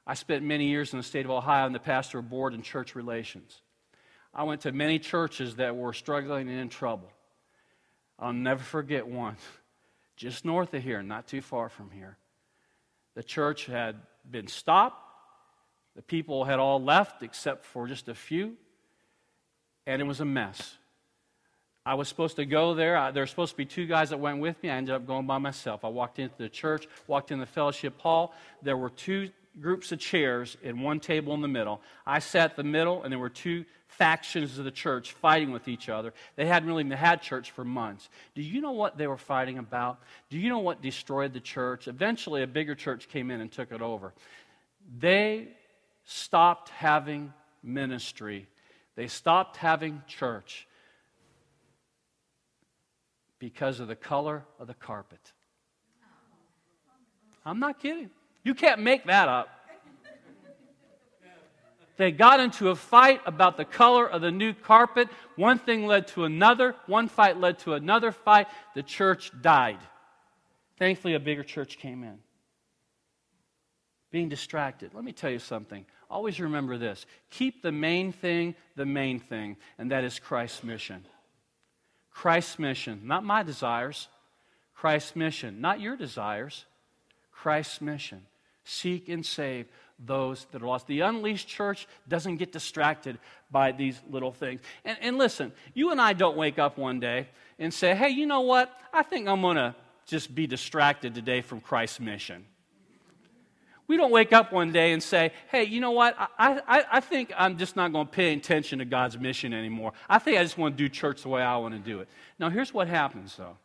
I 0.05 0.13
spent 0.13 0.43
many 0.43 0.67
years 0.67 0.93
in 0.93 0.99
the 0.99 1.03
state 1.03 1.25
of 1.25 1.31
Ohio 1.31 1.65
in 1.65 1.73
the 1.73 1.79
pastor 1.79 2.21
board 2.21 2.53
and 2.53 2.63
church 2.63 2.95
relations. 2.95 3.61
I 4.33 4.43
went 4.43 4.61
to 4.61 4.71
many 4.71 4.99
churches 4.99 5.55
that 5.55 5.75
were 5.75 5.93
struggling 5.93 6.49
and 6.49 6.59
in 6.59 6.69
trouble. 6.69 7.11
I'll 8.19 8.33
never 8.33 8.63
forget 8.63 9.07
one, 9.07 9.37
just 10.15 10.45
north 10.45 10.73
of 10.73 10.83
here, 10.83 11.01
not 11.01 11.27
too 11.27 11.41
far 11.41 11.69
from 11.69 11.91
here. 11.91 12.17
The 13.15 13.23
church 13.23 13.65
had 13.65 13.95
been 14.29 14.47
stopped, 14.47 15.01
the 15.97 16.03
people 16.03 16.45
had 16.45 16.59
all 16.59 16.79
left 16.79 17.23
except 17.23 17.65
for 17.65 17.87
just 17.87 18.07
a 18.07 18.13
few, 18.13 18.55
and 19.87 19.99
it 19.99 20.05
was 20.05 20.21
a 20.21 20.25
mess. 20.25 20.77
I 21.83 21.95
was 21.95 22.07
supposed 22.07 22.35
to 22.35 22.45
go 22.45 22.75
there. 22.75 23.11
there 23.11 23.23
were 23.23 23.27
supposed 23.27 23.53
to 23.53 23.57
be 23.57 23.65
two 23.65 23.87
guys 23.87 24.11
that 24.11 24.19
went 24.19 24.39
with 24.39 24.61
me. 24.61 24.69
I 24.69 24.75
ended 24.75 24.93
up 24.93 25.07
going 25.07 25.25
by 25.25 25.39
myself. 25.39 25.83
I 25.83 25.87
walked 25.87 26.19
into 26.19 26.37
the 26.37 26.49
church, 26.49 26.87
walked 27.07 27.31
in 27.31 27.39
the 27.39 27.47
fellowship 27.47 27.99
hall. 27.99 28.35
There 28.61 28.77
were 28.77 28.91
two 28.91 29.31
groups 29.59 29.91
of 29.91 29.97
chairs 29.97 30.55
and 30.63 30.83
one 30.83 30.99
table 30.99 31.33
in 31.33 31.41
the 31.41 31.47
middle. 31.47 31.81
I 32.05 32.19
sat 32.19 32.55
the 32.55 32.63
middle, 32.63 33.01
and 33.01 33.11
there 33.11 33.17
were 33.17 33.29
two 33.29 33.65
factions 33.87 34.59
of 34.59 34.65
the 34.65 34.71
church 34.71 35.13
fighting 35.13 35.51
with 35.51 35.67
each 35.67 35.89
other. 35.89 36.13
They 36.35 36.45
hadn't 36.45 36.69
really 36.69 36.87
had 36.95 37.23
church 37.23 37.49
for 37.49 37.65
months. 37.65 38.07
Do 38.35 38.43
you 38.43 38.61
know 38.61 38.73
what 38.73 38.99
they 38.99 39.07
were 39.07 39.17
fighting 39.17 39.57
about? 39.57 39.97
Do 40.29 40.37
you 40.37 40.49
know 40.49 40.59
what 40.59 40.83
destroyed 40.83 41.33
the 41.33 41.39
church? 41.39 41.87
Eventually, 41.87 42.43
a 42.43 42.47
bigger 42.47 42.75
church 42.75 43.09
came 43.09 43.31
in 43.31 43.41
and 43.41 43.51
took 43.51 43.71
it 43.71 43.81
over. 43.81 44.13
They 44.99 45.47
stopped 46.09 46.69
having 46.69 47.33
ministry, 47.61 48.47
they 48.95 49.07
stopped 49.07 49.57
having 49.57 50.01
church 50.07 50.65
because 53.39 53.81
of 53.81 53.89
the 53.89 53.95
color 53.95 54.45
of 54.57 54.67
the 54.67 54.73
carpet. 54.73 55.19
I'm 57.45 57.59
not 57.59 57.79
kidding. 57.79 58.09
You 58.43 58.55
can't 58.55 58.81
make 58.81 59.05
that 59.05 59.27
up. 59.27 59.49
They 61.97 62.11
got 62.11 62.39
into 62.39 62.69
a 62.69 62.75
fight 62.75 63.21
about 63.25 63.57
the 63.57 63.65
color 63.65 64.09
of 64.09 64.21
the 64.21 64.31
new 64.31 64.53
carpet. 64.53 65.09
One 65.35 65.59
thing 65.59 65.87
led 65.87 66.07
to 66.09 66.23
another. 66.23 66.75
One 66.85 67.09
fight 67.09 67.37
led 67.37 67.59
to 67.59 67.73
another 67.73 68.11
fight. 68.11 68.47
The 68.75 68.83
church 68.83 69.31
died. 69.41 69.79
Thankfully, 70.77 71.15
a 71.15 71.19
bigger 71.19 71.43
church 71.43 71.79
came 71.79 72.03
in. 72.03 72.19
Being 74.11 74.29
distracted. 74.29 74.93
Let 74.93 75.03
me 75.03 75.11
tell 75.11 75.29
you 75.29 75.39
something. 75.39 75.85
Always 76.09 76.39
remember 76.39 76.77
this 76.77 77.05
keep 77.29 77.61
the 77.61 77.71
main 77.71 78.11
thing 78.11 78.55
the 78.75 78.85
main 78.85 79.19
thing, 79.19 79.57
and 79.77 79.91
that 79.91 80.03
is 80.03 80.19
Christ's 80.19 80.63
mission. 80.63 81.05
Christ's 82.11 82.57
mission, 82.57 83.01
not 83.03 83.23
my 83.23 83.43
desires. 83.43 84.07
Christ's 84.73 85.15
mission, 85.15 85.61
not 85.61 85.79
your 85.79 85.95
desires. 85.95 86.65
Christ's 87.31 87.81
mission. 87.81 88.25
Seek 88.63 89.09
and 89.09 89.25
save 89.25 89.67
those 90.03 90.45
that 90.51 90.61
are 90.61 90.65
lost. 90.65 90.87
The 90.87 91.01
unleashed 91.01 91.47
church 91.47 91.87
doesn't 92.07 92.37
get 92.37 92.51
distracted 92.51 93.17
by 93.49 93.71
these 93.71 93.99
little 94.09 94.31
things. 94.31 94.61
And, 94.85 94.97
and 95.01 95.17
listen, 95.17 95.51
you 95.73 95.91
and 95.91 95.99
I 95.99 96.13
don't 96.13 96.37
wake 96.37 96.59
up 96.59 96.77
one 96.77 96.99
day 96.99 97.27
and 97.57 97.73
say, 97.73 97.95
hey, 97.95 98.09
you 98.09 98.25
know 98.25 98.41
what? 98.41 98.71
I 98.93 99.03
think 99.03 99.27
I'm 99.27 99.41
going 99.41 99.57
to 99.57 99.75
just 100.05 100.33
be 100.33 100.47
distracted 100.47 101.15
today 101.15 101.41
from 101.41 101.59
Christ's 101.61 101.99
mission. 101.99 102.45
We 103.87 103.95
don't 103.95 104.11
wake 104.11 104.33
up 104.33 104.51
one 104.51 104.73
day 104.73 104.91
and 104.91 105.01
say, 105.01 105.31
hey, 105.49 105.63
you 105.63 105.79
know 105.79 105.91
what? 105.91 106.15
I, 106.19 106.59
I, 106.67 106.85
I 106.93 106.99
think 106.99 107.31
I'm 107.37 107.57
just 107.57 107.77
not 107.77 107.93
going 107.93 108.07
to 108.07 108.11
pay 108.11 108.33
attention 108.33 108.79
to 108.79 108.85
God's 108.85 109.17
mission 109.17 109.53
anymore. 109.53 109.93
I 110.09 110.19
think 110.19 110.37
I 110.37 110.43
just 110.43 110.57
want 110.57 110.77
to 110.77 110.83
do 110.83 110.89
church 110.89 111.23
the 111.23 111.29
way 111.29 111.41
I 111.41 111.55
want 111.57 111.73
to 111.73 111.79
do 111.79 112.01
it. 112.01 112.09
Now, 112.37 112.49
here's 112.49 112.73
what 112.73 112.89
happens, 112.89 113.37
though. 113.37 113.57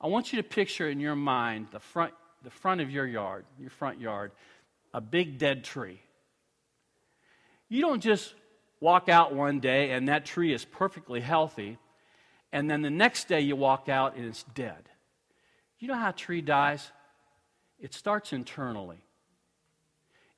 I 0.00 0.06
want 0.06 0.32
you 0.32 0.36
to 0.40 0.46
picture 0.46 0.88
in 0.88 1.00
your 1.00 1.16
mind 1.16 1.68
the 1.72 1.80
front, 1.80 2.12
the 2.44 2.50
front 2.50 2.82
of 2.82 2.90
your 2.90 3.06
yard, 3.06 3.46
your 3.58 3.70
front 3.70 4.00
yard, 4.00 4.32
a 4.92 5.00
big 5.00 5.38
dead 5.38 5.64
tree. 5.64 6.00
You 7.70 7.80
don't 7.80 8.02
just 8.02 8.34
walk 8.80 9.08
out 9.08 9.34
one 9.34 9.60
day 9.60 9.90
and 9.90 10.08
that 10.08 10.24
tree 10.24 10.52
is 10.52 10.64
perfectly 10.64 11.20
healthy, 11.20 11.78
and 12.52 12.70
then 12.70 12.82
the 12.82 12.90
next 12.90 13.28
day 13.28 13.40
you 13.40 13.56
walk 13.56 13.88
out 13.88 14.14
and 14.16 14.24
it's 14.24 14.44
dead. 14.54 14.88
You 15.78 15.88
know 15.88 15.94
how 15.94 16.10
a 16.10 16.12
tree 16.12 16.42
dies? 16.42 16.90
It 17.78 17.94
starts 17.94 18.32
internally. 18.32 18.98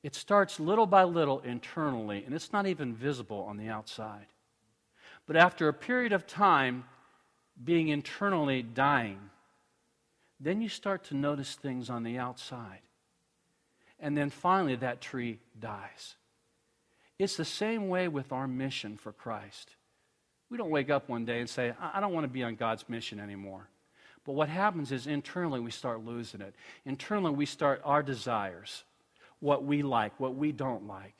It 0.02 0.14
starts 0.14 0.58
little 0.58 0.86
by 0.86 1.04
little 1.04 1.40
internally, 1.40 2.22
and 2.24 2.34
it's 2.34 2.52
not 2.52 2.66
even 2.66 2.94
visible 2.94 3.44
on 3.48 3.56
the 3.56 3.68
outside. 3.68 4.26
But 5.26 5.36
after 5.36 5.68
a 5.68 5.74
period 5.74 6.12
of 6.12 6.26
time 6.26 6.84
being 7.62 7.88
internally 7.88 8.62
dying, 8.62 9.18
then 10.40 10.62
you 10.62 10.68
start 10.68 11.04
to 11.04 11.14
notice 11.14 11.54
things 11.54 11.90
on 11.90 12.02
the 12.02 12.16
outside. 12.16 12.80
And 13.98 14.16
then 14.16 14.30
finally, 14.30 14.76
that 14.76 15.02
tree 15.02 15.38
dies. 15.58 16.16
It's 17.18 17.36
the 17.36 17.44
same 17.44 17.88
way 17.88 18.08
with 18.08 18.32
our 18.32 18.48
mission 18.48 18.96
for 18.96 19.12
Christ. 19.12 19.76
We 20.48 20.56
don't 20.56 20.70
wake 20.70 20.88
up 20.88 21.08
one 21.10 21.26
day 21.26 21.40
and 21.40 21.48
say, 21.48 21.74
I 21.78 22.00
don't 22.00 22.14
want 22.14 22.24
to 22.24 22.28
be 22.28 22.42
on 22.42 22.54
God's 22.54 22.88
mission 22.88 23.20
anymore. 23.20 23.68
But 24.24 24.32
what 24.32 24.48
happens 24.48 24.90
is 24.90 25.06
internally 25.06 25.60
we 25.60 25.70
start 25.70 26.04
losing 26.04 26.40
it. 26.40 26.54
Internally 26.86 27.32
we 27.32 27.46
start 27.46 27.82
our 27.84 28.02
desires, 28.02 28.84
what 29.40 29.64
we 29.64 29.82
like, 29.82 30.18
what 30.20 30.34
we 30.34 30.52
don't 30.52 30.86
like. 30.86 31.14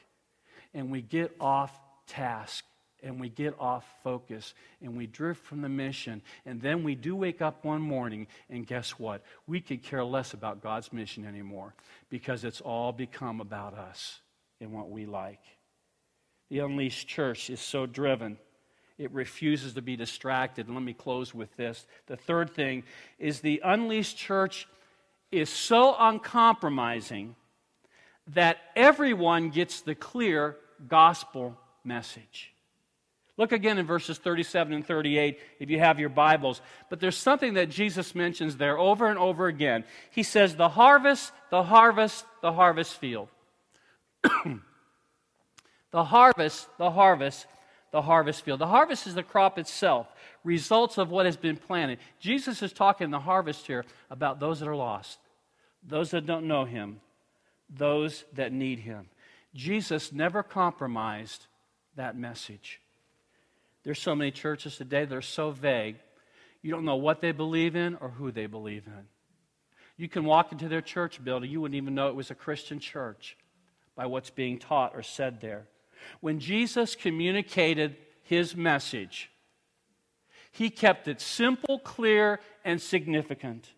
And 0.73 0.91
we 0.91 1.03
get 1.03 1.35
off 1.41 1.79
task 2.07 2.65
and 3.03 3.19
we 3.19 3.29
get 3.29 3.55
off 3.59 3.85
focus 4.05 4.55
and 4.83 4.97
we 4.97 5.07
drift 5.07 5.45
from 5.45 5.63
the 5.63 5.69
mission. 5.69 6.23
And 6.45 6.61
then 6.61 6.85
we 6.85 6.95
do 6.95 7.17
wake 7.17 7.43
up 7.43 7.65
one 7.65 7.81
morning 7.81 8.27
and 8.49 8.67
guess 8.67 8.93
what? 8.99 9.23
We 9.47 9.61
could 9.61 9.83
care 9.83 10.05
less 10.05 10.35
about 10.35 10.63
God's 10.63 10.93
mission 10.93 11.25
anymore 11.25 11.75
because 12.11 12.45
it's 12.45 12.61
all 12.61 12.93
become 12.93 13.41
about 13.41 13.75
us 13.75 14.21
and 14.61 14.73
what 14.73 14.91
we 14.91 15.07
like. 15.07 15.41
The 16.51 16.61
unleashed 16.61 17.09
church 17.09 17.49
is 17.49 17.61
so 17.61 17.87
driven 17.87 18.39
it 19.01 19.11
refuses 19.13 19.73
to 19.75 19.83
be 19.83 19.97
distracted. 19.97 20.67
And 20.67 20.77
let 20.77 20.85
me 20.85 20.93
close 20.93 21.35
with 21.35 21.57
this. 21.57 21.87
The 22.07 22.19
third 22.19 22.51
thing 22.51 22.83
is 23.19 23.41
the 23.41 23.63
unleashed 23.65 24.19
church 24.19 24.69
is 25.33 25.49
so 25.49 25.97
uncompromising 25.99 27.35
that 28.35 28.59
everyone 28.77 29.51
gets 29.51 29.81
the 29.83 29.95
clear 29.95 30.57
gospel 30.89 31.57
message. 31.85 32.53
Look 33.37 33.53
again 33.53 33.79
in 33.79 33.87
verses 33.87 34.19
37 34.19 34.75
and 34.75 34.87
38 34.87 35.39
if 35.61 35.71
you 35.71 35.79
have 35.79 35.99
your 35.99 36.11
Bibles. 36.11 36.61
But 36.91 37.01
there's 37.01 37.17
something 37.17 37.55
that 37.55 37.71
Jesus 37.71 38.15
mentions 38.15 38.57
there 38.57 38.79
over 38.79 39.09
and 39.09 39.19
over 39.19 39.47
again. 39.47 39.85
He 40.11 40.23
says, 40.23 40.57
The 40.57 40.69
harvest, 40.69 41.33
the 41.51 41.63
harvest, 41.63 42.27
the 42.43 42.53
harvest 42.53 42.97
field. 42.97 43.29
the 45.91 46.05
harvest, 46.05 46.69
the 46.77 46.91
harvest 46.91 47.47
the 47.91 48.03
harvest 48.03 48.45
field. 48.45 48.61
The 48.61 48.67
harvest 48.67 49.07
is 49.07 49.15
the 49.15 49.23
crop 49.23 49.59
itself, 49.59 50.07
results 50.45 50.99
of 50.99 51.11
what 51.11 51.27
has 51.27 51.37
been 51.37 51.57
planted. 51.57 51.99
Jesus 52.19 52.63
is 52.63 52.73
talking 52.73 53.07
in 53.07 53.11
the 53.11 53.19
harvest 53.19 53.67
here 53.67 53.85
about 54.11 54.41
those 54.41 54.61
that 54.61 54.69
are 54.69 54.77
lost, 54.77 55.19
those 55.87 56.11
that 56.13 56.27
don't 56.27 56.47
know 56.47 56.65
him, 56.65 57.01
those 57.71 58.25
that 58.35 58.53
need 58.53 58.81
him. 58.81 59.09
Jesus 59.55 60.13
never 60.13 60.43
compromised 60.43 61.47
that 61.97 62.17
message. 62.17 62.81
There's 63.83 64.01
so 64.01 64.15
many 64.15 64.31
churches 64.31 64.77
today 64.77 65.05
that 65.05 65.17
are 65.17 65.23
so 65.23 65.51
vague, 65.51 65.97
you 66.63 66.71
don't 66.71 66.85
know 66.85 66.97
what 66.97 67.21
they 67.21 67.33
believe 67.33 67.75
in 67.75 67.97
or 67.97 68.11
who 68.11 68.31
they 68.31 68.47
believe 68.47 68.87
in. 68.87 69.07
You 69.97 70.09
can 70.09 70.25
walk 70.25 70.53
into 70.53 70.69
their 70.69 70.83
church 70.83 71.23
building, 71.23 71.51
you 71.51 71.61
wouldn't 71.61 71.77
even 71.77 71.95
know 71.95 72.09
it 72.09 72.15
was 72.15 72.31
a 72.31 72.35
Christian 72.35 72.79
church 72.79 73.37
by 73.97 74.07
what's 74.07 74.31
being 74.31 74.59
taught 74.59 74.93
or 74.95 75.03
said 75.03 75.41
there. 75.41 75.67
When 76.21 76.39
Jesus 76.41 76.95
communicated 76.95 77.97
his 78.23 78.57
message, 78.57 79.31
he 80.51 80.71
kept 80.71 81.09
it 81.09 81.21
simple, 81.21 81.79
clear, 81.79 82.41
and 82.65 82.81
significant. 82.81 83.71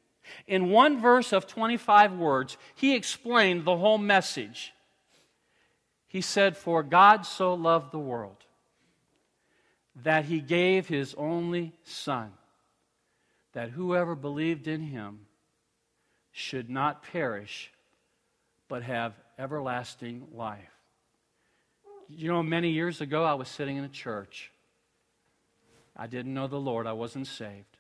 In 0.47 0.71
one 0.71 1.01
verse 1.01 1.33
of 1.33 1.47
25 1.47 2.15
words, 2.15 2.57
he 2.75 2.95
explained 2.95 3.65
the 3.65 3.77
whole 3.77 3.99
message. 3.99 4.73
He 6.07 6.21
said, 6.21 6.57
For 6.57 6.83
God 6.83 7.27
so 7.27 7.55
loved 7.55 7.93
the 7.93 7.99
world 7.99 8.37
that 10.03 10.25
he 10.25 10.41
gave 10.41 10.89
his 10.89 11.15
only 11.15 11.73
Son, 11.85 12.33
that 13.53 13.71
whoever 13.71 14.15
believed 14.15 14.67
in 14.67 14.81
him 14.83 15.27
should 16.31 16.71
not 16.71 17.03
perish, 17.03 17.71
but 18.69 18.83
have 18.83 19.13
everlasting 19.39 20.27
life. 20.33 20.71
You 22.09 22.29
know, 22.29 22.43
many 22.43 22.71
years 22.71 23.01
ago, 23.01 23.25
I 23.25 23.35
was 23.35 23.49
sitting 23.49 23.77
in 23.77 23.85
a 23.85 23.89
church. 23.89 24.51
I 25.97 26.07
didn't 26.07 26.33
know 26.33 26.47
the 26.47 26.61
Lord, 26.61 26.87
I 26.87 26.93
wasn't 26.93 27.27
saved. 27.27 27.72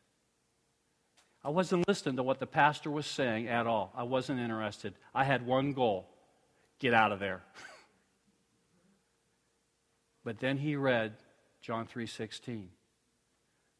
I 1.44 1.50
wasn't 1.50 1.88
listening 1.88 2.16
to 2.16 2.22
what 2.22 2.38
the 2.38 2.46
pastor 2.46 2.90
was 2.90 3.06
saying 3.06 3.48
at 3.48 3.66
all. 3.66 3.92
I 3.96 4.04
wasn't 4.04 4.40
interested. 4.40 4.94
I 5.14 5.24
had 5.24 5.44
one 5.44 5.72
goal 5.72 6.08
get 6.78 6.94
out 6.94 7.12
of 7.12 7.18
there. 7.18 7.42
but 10.24 10.38
then 10.38 10.58
he 10.58 10.76
read 10.76 11.14
John 11.60 11.86
3:16. 11.86 12.66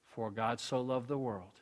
For 0.07 0.31
God 0.31 0.61
so 0.61 0.81
loved 0.81 1.09
the 1.09 1.17
world. 1.17 1.61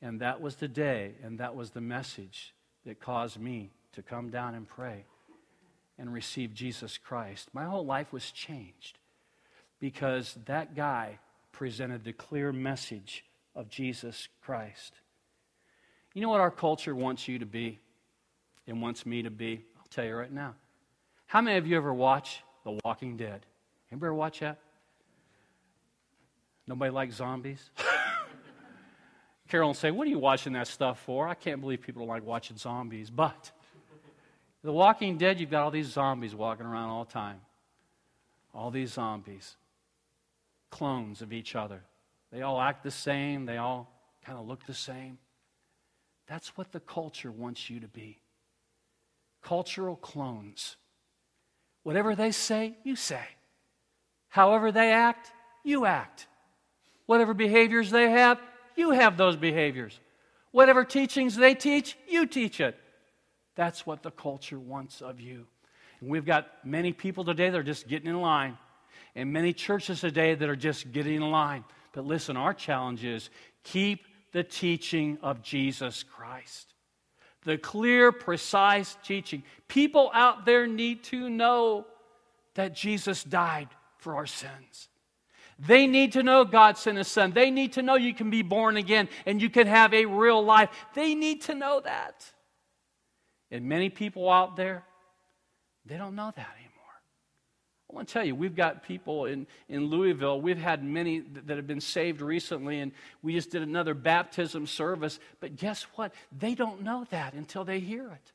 And 0.00 0.20
that 0.20 0.40
was 0.40 0.56
the 0.56 0.68
day 0.68 1.14
and 1.22 1.38
that 1.38 1.56
was 1.56 1.70
the 1.70 1.80
message 1.80 2.54
that 2.84 3.00
caused 3.00 3.40
me 3.40 3.70
to 3.92 4.02
come 4.02 4.30
down 4.30 4.54
and 4.54 4.68
pray 4.68 5.04
and 5.98 6.12
receive 6.12 6.54
Jesus 6.54 6.98
Christ, 6.98 7.48
my 7.52 7.64
whole 7.64 7.84
life 7.84 8.12
was 8.12 8.30
changed 8.30 8.98
because 9.78 10.36
that 10.46 10.74
guy 10.74 11.18
presented 11.52 12.04
the 12.04 12.12
clear 12.12 12.52
message 12.52 13.24
of 13.54 13.68
Jesus 13.68 14.28
Christ. 14.42 14.94
You 16.14 16.22
know 16.22 16.28
what 16.28 16.40
our 16.40 16.50
culture 16.50 16.94
wants 16.94 17.28
you 17.28 17.38
to 17.38 17.46
be 17.46 17.80
and 18.66 18.82
wants 18.82 19.06
me 19.06 19.22
to 19.22 19.30
be? 19.30 19.64
I'll 19.78 19.86
tell 19.90 20.04
you 20.04 20.14
right 20.14 20.32
now. 20.32 20.54
How 21.26 21.40
many 21.40 21.56
of 21.56 21.66
you 21.66 21.76
ever 21.76 21.92
watch 21.92 22.42
The 22.64 22.78
Walking 22.84 23.16
Dead? 23.16 23.46
Anybody 23.90 24.08
ever 24.08 24.14
watch 24.14 24.40
that? 24.40 24.58
Nobody 26.66 26.90
likes 26.90 27.16
zombies? 27.16 27.70
Carol 29.48 29.68
will 29.68 29.74
say, 29.74 29.90
What 29.90 30.06
are 30.06 30.10
you 30.10 30.18
watching 30.18 30.54
that 30.54 30.66
stuff 30.66 31.00
for? 31.00 31.28
I 31.28 31.34
can't 31.34 31.60
believe 31.60 31.82
people 31.82 32.02
don't 32.02 32.08
like 32.08 32.24
watching 32.24 32.56
zombies. 32.56 33.10
But 33.10 33.50
the 34.62 34.72
Walking 34.72 35.18
Dead, 35.18 35.40
you've 35.40 35.50
got 35.50 35.64
all 35.64 35.70
these 35.70 35.88
zombies 35.88 36.34
walking 36.34 36.66
around 36.66 36.90
all 36.90 37.04
the 37.04 37.12
time. 37.12 37.40
All 38.54 38.70
these 38.70 38.92
zombies, 38.92 39.56
clones 40.70 41.22
of 41.22 41.32
each 41.32 41.56
other. 41.56 41.82
They 42.32 42.42
all 42.42 42.60
act 42.60 42.82
the 42.82 42.90
same, 42.90 43.44
they 43.44 43.58
all 43.58 43.92
kind 44.24 44.38
of 44.38 44.46
look 44.46 44.64
the 44.66 44.74
same. 44.74 45.18
That's 46.26 46.56
what 46.56 46.72
the 46.72 46.80
culture 46.80 47.30
wants 47.30 47.68
you 47.68 47.80
to 47.80 47.88
be 47.88 48.18
cultural 49.42 49.96
clones. 49.96 50.76
Whatever 51.82 52.14
they 52.14 52.30
say, 52.30 52.76
you 52.84 52.94
say. 52.94 53.24
However 54.28 54.70
they 54.70 54.92
act, 54.92 55.32
you 55.64 55.84
act. 55.84 56.28
Whatever 57.06 57.34
behaviors 57.34 57.90
they 57.90 58.10
have, 58.10 58.40
you 58.76 58.92
have 58.92 59.16
those 59.16 59.36
behaviors. 59.36 59.98
Whatever 60.52 60.84
teachings 60.84 61.34
they 61.34 61.54
teach, 61.54 61.98
you 62.08 62.26
teach 62.26 62.60
it. 62.60 62.78
That's 63.56 63.84
what 63.84 64.02
the 64.02 64.10
culture 64.10 64.58
wants 64.58 65.02
of 65.02 65.20
you. 65.20 65.46
And 66.00 66.08
we've 66.08 66.24
got 66.24 66.46
many 66.64 66.92
people 66.92 67.24
today 67.24 67.50
that 67.50 67.58
are 67.58 67.64
just 67.64 67.88
getting 67.88 68.08
in 68.08 68.20
line, 68.20 68.56
and 69.14 69.32
many 69.32 69.52
churches 69.52 70.00
today 70.00 70.34
that 70.34 70.48
are 70.48 70.56
just 70.56 70.92
getting 70.92 71.16
in 71.16 71.30
line. 71.30 71.64
But 71.92 72.06
listen, 72.06 72.36
our 72.36 72.54
challenge 72.54 73.04
is 73.04 73.30
keep 73.64 74.06
the 74.32 74.42
teaching 74.42 75.18
of 75.22 75.42
Jesus 75.42 76.02
Christ. 76.02 76.74
The 77.44 77.58
clear, 77.58 78.12
precise 78.12 78.96
teaching. 79.04 79.42
People 79.68 80.10
out 80.14 80.46
there 80.46 80.66
need 80.66 81.04
to 81.04 81.28
know 81.28 81.86
that 82.54 82.74
Jesus 82.74 83.24
died 83.24 83.68
for 83.98 84.16
our 84.16 84.26
sins. 84.26 84.88
They 85.58 85.86
need 85.86 86.12
to 86.12 86.22
know 86.22 86.44
God 86.44 86.76
sent 86.78 86.98
His 86.98 87.08
Son. 87.08 87.32
They 87.32 87.50
need 87.50 87.74
to 87.74 87.82
know 87.82 87.96
you 87.96 88.14
can 88.14 88.30
be 88.30 88.42
born 88.42 88.76
again 88.76 89.08
and 89.26 89.40
you 89.40 89.50
can 89.50 89.66
have 89.66 89.92
a 89.92 90.06
real 90.06 90.42
life. 90.42 90.70
They 90.94 91.14
need 91.14 91.42
to 91.42 91.54
know 91.54 91.80
that. 91.84 92.24
And 93.50 93.66
many 93.66 93.90
people 93.90 94.30
out 94.30 94.56
there, 94.56 94.82
they 95.84 95.96
don't 95.96 96.16
know 96.16 96.32
that 96.34 96.48
anymore. 96.56 96.71
I 97.92 97.94
want 97.94 98.08
to 98.08 98.14
tell 98.14 98.24
you, 98.24 98.34
we've 98.34 98.56
got 98.56 98.82
people 98.82 99.26
in, 99.26 99.46
in 99.68 99.86
Louisville, 99.86 100.40
we've 100.40 100.56
had 100.56 100.82
many 100.82 101.20
that 101.20 101.58
have 101.58 101.66
been 101.66 101.80
saved 101.80 102.22
recently, 102.22 102.80
and 102.80 102.90
we 103.20 103.34
just 103.34 103.50
did 103.50 103.60
another 103.60 103.92
baptism 103.92 104.66
service. 104.66 105.20
But 105.40 105.56
guess 105.56 105.82
what? 105.94 106.14
They 106.36 106.54
don't 106.54 106.82
know 106.82 107.06
that 107.10 107.34
until 107.34 107.64
they 107.64 107.80
hear 107.80 108.06
it. 108.08 108.32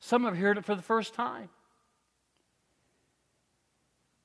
Some 0.00 0.24
have 0.24 0.36
heard 0.36 0.58
it 0.58 0.64
for 0.64 0.74
the 0.74 0.82
first 0.82 1.14
time. 1.14 1.50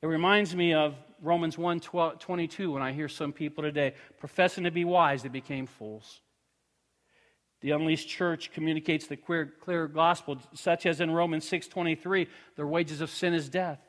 It 0.01 0.08
reminds 0.08 0.56
me 0.56 0.73
of 0.73 0.95
Romans 1.21 1.58
1 1.60 1.82
22 1.82 2.71
when 2.71 2.82
I 2.82 2.91
hear 2.91 3.08
some 3.08 3.34
people 3.34 3.63
today 3.63 3.93
professing 4.19 4.63
to 4.63 4.71
be 4.71 4.84
wise, 4.84 5.21
they 5.21 5.30
became 5.30 5.67
fools. 5.67 6.21
The 7.62 7.71
unleashed 7.71 8.10
church 8.10 8.51
communicates 8.51 9.06
the 9.06 9.15
clear, 9.15 9.54
clear 9.62 9.88
gospel, 9.88 10.39
such 10.54 10.86
as 10.86 11.01
in 11.01 11.12
Romans 11.12 11.49
6.23, 11.49 12.28
the 12.56 12.65
wages 12.65 13.01
of 13.01 13.10
sin 13.10 13.34
is 13.34 13.47
death. 13.47 13.80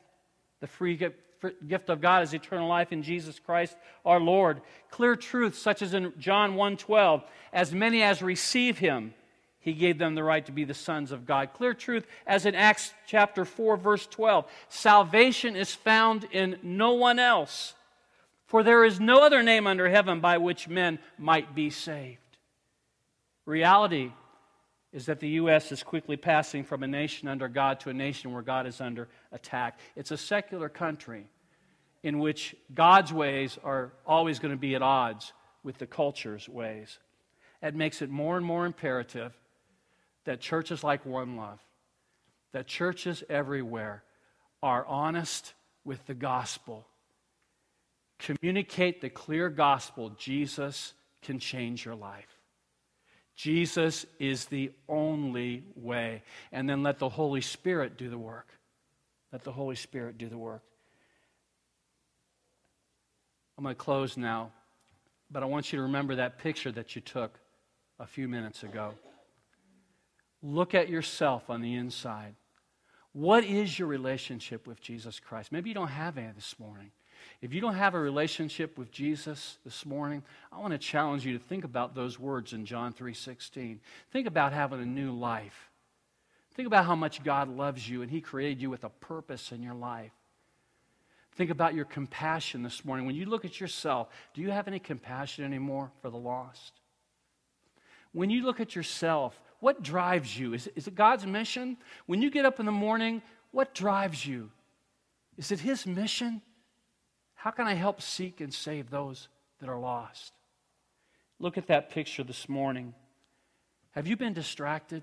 The 0.61 0.67
free 0.67 0.97
gift 0.97 1.91
of 1.91 2.01
God 2.01 2.23
is 2.23 2.35
eternal 2.35 2.69
life 2.69 2.93
in 2.93 3.03
Jesus 3.03 3.39
Christ 3.39 3.77
our 4.05 4.19
Lord. 4.21 4.63
Clear 4.91 5.17
truth, 5.17 5.57
such 5.57 5.83
as 5.83 5.95
in 5.95 6.13
John 6.19 6.55
1.12, 6.55 7.23
as 7.53 7.73
many 7.73 8.03
as 8.03 8.23
receive 8.23 8.79
him, 8.79 9.15
He 9.61 9.73
gave 9.73 9.99
them 9.99 10.15
the 10.15 10.25
right 10.25 10.45
to 10.47 10.53
be 10.53 10.65
the 10.65 10.75
sons 10.75 11.13
of 11.13 11.27
God. 11.27 11.53
Clear 11.53 11.75
truth, 11.75 12.07
as 12.27 12.47
in 12.47 12.55
Acts 12.55 12.95
chapter 13.07 13.45
4, 13.45 13.77
verse 13.77 14.07
12 14.07 14.47
salvation 14.69 15.57
is 15.57 15.75
found 15.75 16.25
in 16.33 16.59
no 16.63 16.93
one 16.95 17.19
else, 17.19 17.75
for 18.47 18.63
there 18.63 18.85
is 18.85 18.99
no 18.99 19.23
other 19.23 19.43
name 19.43 19.67
under 19.67 19.89
heaven 19.89 20.21
by 20.21 20.39
which 20.39 20.69
men 20.69 20.99
might 21.19 21.55
be 21.55 21.69
saved. 21.69 22.21
Reality 23.45 24.13
is 24.93 25.07
that 25.07 25.21
the 25.21 25.29
U.S. 25.31 25.73
is 25.73 25.83
quickly 25.83 26.17
passing 26.17 26.65
from 26.65 26.83
a 26.83 26.87
nation 26.87 27.29
under 27.29 27.49
God 27.49 27.81
to 27.81 27.91
a 27.91 27.95
nation 27.95 28.33
where 28.33 28.43
God 28.43 28.67
is 28.67 28.81
under 28.81 29.09
attack. 29.33 29.79
It's 29.95 30.11
a 30.11 30.17
secular 30.17 30.69
country 30.69 31.27
in 32.03 32.19
which 32.19 32.55
God's 32.73 33.13
ways 33.13 33.59
are 33.65 33.93
always 34.07 34.39
going 34.39 34.53
to 34.53 34.59
be 34.59 34.75
at 34.75 34.83
odds 34.83 35.33
with 35.63 35.79
the 35.79 35.87
culture's 35.87 36.49
ways. 36.49 36.99
It 37.63 37.75
makes 37.75 38.01
it 38.01 38.11
more 38.11 38.37
and 38.37 38.47
more 38.47 38.65
imperative 38.65 39.37
that 40.25 40.41
churches 40.41 40.85
like 40.85 41.05
One 41.05 41.37
Love, 41.37 41.61
that 42.53 42.67
churches 42.67 43.25
everywhere 43.29 44.05
are 44.63 44.87
honest 44.87 45.55
with 45.85 46.05
the 46.07 46.15
gospel. 46.15 46.87
Communicate 48.19 49.01
the 49.01 49.11
clear 49.11 49.49
gospel 49.49 50.11
Jesus 50.11 50.95
can 51.23 51.39
change 51.39 51.85
your 51.85 51.95
life. 51.95 52.36
Jesus 53.37 54.07
is 54.19 54.47
the 54.47 54.73
only 54.89 55.63
way. 55.77 56.23
And 56.51 56.69
then 56.69 56.83
let 56.83 56.99
the 56.99 57.11
Holy 57.11 57.43
Spirit 57.43 57.99
do 57.99 58.09
the 58.09 58.19
work. 58.19 58.49
Let 59.31 59.45
the 59.45 59.53
Holy 59.53 59.77
Spirit 59.77 60.17
do 60.17 60.29
the 60.29 60.39
work. 60.39 60.63
I'm 63.59 63.65
going 63.65 63.75
to 63.75 63.79
close 63.79 64.17
now, 64.17 64.53
but 65.31 65.43
I 65.43 65.47
want 65.47 65.73
you 65.73 65.79
to 65.79 65.83
remember 65.83 66.17
that 66.17 66.39
picture 66.39 66.73
that 66.73 66.95
you 66.95 67.03
took 67.03 67.39
a 67.99 68.07
few 68.07 68.29
minutes 68.29 68.63
ago. 68.63 68.93
Look 70.43 70.75
at 70.75 70.89
yourself 70.89 71.49
on 71.49 71.63
the 71.63 71.75
inside. 71.75 72.35
What 73.13 73.45
is 73.45 73.79
your 73.79 73.89
relationship 73.89 74.67
with 74.67 74.81
Jesus 74.81 75.21
Christ? 75.21 75.53
Maybe 75.53 75.71
you 75.71 75.75
don't 75.75 75.89
have 75.89 76.19
any 76.19 76.33
this 76.35 76.59
morning. 76.59 76.91
If 77.43 77.53
you 77.53 77.61
don't 77.61 77.75
have 77.75 77.95
a 77.95 78.01
relationship 78.01 78.79
with 78.79 78.91
Jesus 78.91 79.59
this 79.65 79.87
morning, 79.87 80.23
I 80.53 80.59
want 80.59 80.73
to 80.73 80.79
challenge 80.79 81.25
you 81.25 81.37
to 81.39 81.45
think 81.45 81.65
about 81.65 81.95
those 81.95 82.19
words 82.19 82.53
in 82.53 82.67
John 82.67 82.93
3:16. 82.93 83.81
Think 84.11 84.27
about 84.27 84.53
having 84.53 84.81
a 84.81 84.87
new 84.87 85.13
life. 85.13 85.71
Think 86.55 86.67
about 86.67 86.87
how 86.87 86.97
much 86.97 87.23
God 87.23 87.49
loves 87.49 87.89
you 87.89 88.03
and 88.03 88.11
he 88.11 88.21
created 88.21 88.63
you 88.63 88.71
with 88.71 88.85
a 88.85 88.89
purpose 88.89 89.53
in 89.53 89.63
your 89.63 89.75
life. 89.75 90.13
Think 91.33 91.51
about 91.51 91.75
your 91.75 91.85
compassion 91.85 92.63
this 92.63 92.83
morning. 92.83 93.05
When 93.05 93.15
you 93.15 93.27
look 93.27 93.45
at 93.45 93.61
yourself, 93.61 94.09
do 94.33 94.41
you 94.41 94.51
have 94.51 94.67
any 94.67 94.79
compassion 94.79 95.45
anymore 95.45 95.93
for 96.01 96.09
the 96.09 96.17
lost? 96.17 96.81
When 98.13 98.31
you 98.31 98.43
look 98.43 98.59
at 98.59 98.75
yourself, 98.75 99.39
what 99.61 99.83
drives 99.83 100.39
you? 100.39 100.55
Is, 100.55 100.71
is 100.75 100.87
it 100.87 100.95
God's 100.95 101.27
mission? 101.27 101.77
When 102.07 102.23
you 102.23 102.31
get 102.31 102.47
up 102.47 102.59
in 102.59 102.65
the 102.65 102.73
morning, 102.73 103.21
what 103.51 103.75
drives 103.75 104.25
you? 104.25 104.51
Is 105.37 105.53
it 105.53 105.61
His 105.61 105.87
mission? 105.87 106.41
How 107.37 107.51
can 107.51 107.67
I 107.67 107.75
help 107.75 108.03
seek 108.03 108.41
and 108.41 108.53
save 108.53 108.91
those 108.91 109.29
that 109.61 109.69
are 109.69 109.79
lost? 109.79 110.33
Look 111.39 111.57
at 111.59 111.69
that 111.69 111.91
picture 111.91 112.25
this 112.25 112.49
morning. 112.49 112.95
Have 113.93 114.07
you 114.07 114.17
been 114.17 114.33
distracted? 114.33 115.03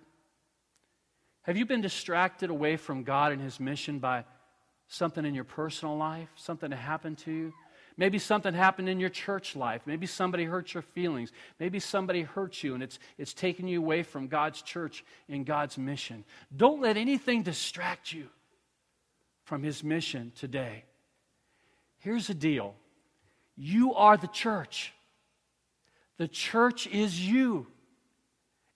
Have 1.44 1.58
you 1.58 1.66
been 1.66 1.82
distracted 1.82 2.50
away 2.50 2.76
from 2.76 3.04
God 3.04 3.32
and 3.32 3.42
His 3.42 3.60
mission 3.60 4.00
by 4.00 4.26
something 4.88 5.26
in 5.26 5.36
your 5.36 5.44
personal 5.44 5.96
life, 5.96 6.30
something 6.36 6.72
that 6.72 6.78
happened 6.78 7.20
to 7.20 7.32
you? 7.32 7.54
Maybe 7.96 8.18
something 8.18 8.56
happened 8.56 8.90
in 8.90 9.00
your 9.00 9.10
church 9.10 9.56
life. 9.56 9.84
Maybe 9.86 10.08
somebody 10.08 10.46
hurt 10.46 10.74
your 10.74 10.82
feelings. 10.82 11.32
Maybe 11.60 11.80
somebody 11.80 12.24
hurt 12.24 12.64
you 12.64 12.74
and 12.74 12.82
it's, 12.82 12.98
it's 13.20 13.34
taken 13.34 13.68
you 13.68 13.80
away 13.80 14.02
from 14.02 14.28
God's 14.28 14.64
church 14.64 15.06
and 15.30 15.46
God's 15.46 15.78
mission. 15.78 16.26
Don't 16.56 16.82
let 16.82 16.98
anything 16.98 17.44
distract 17.44 18.12
you 18.12 18.30
from 19.44 19.62
His 19.62 19.84
mission 19.84 20.32
today. 20.36 20.86
Here's 22.04 22.28
the 22.28 22.34
deal 22.34 22.76
you 23.56 23.94
are 23.94 24.18
the 24.18 24.28
church, 24.28 24.94
the 26.18 26.28
church 26.28 26.86
is 26.88 27.20
you. 27.20 27.68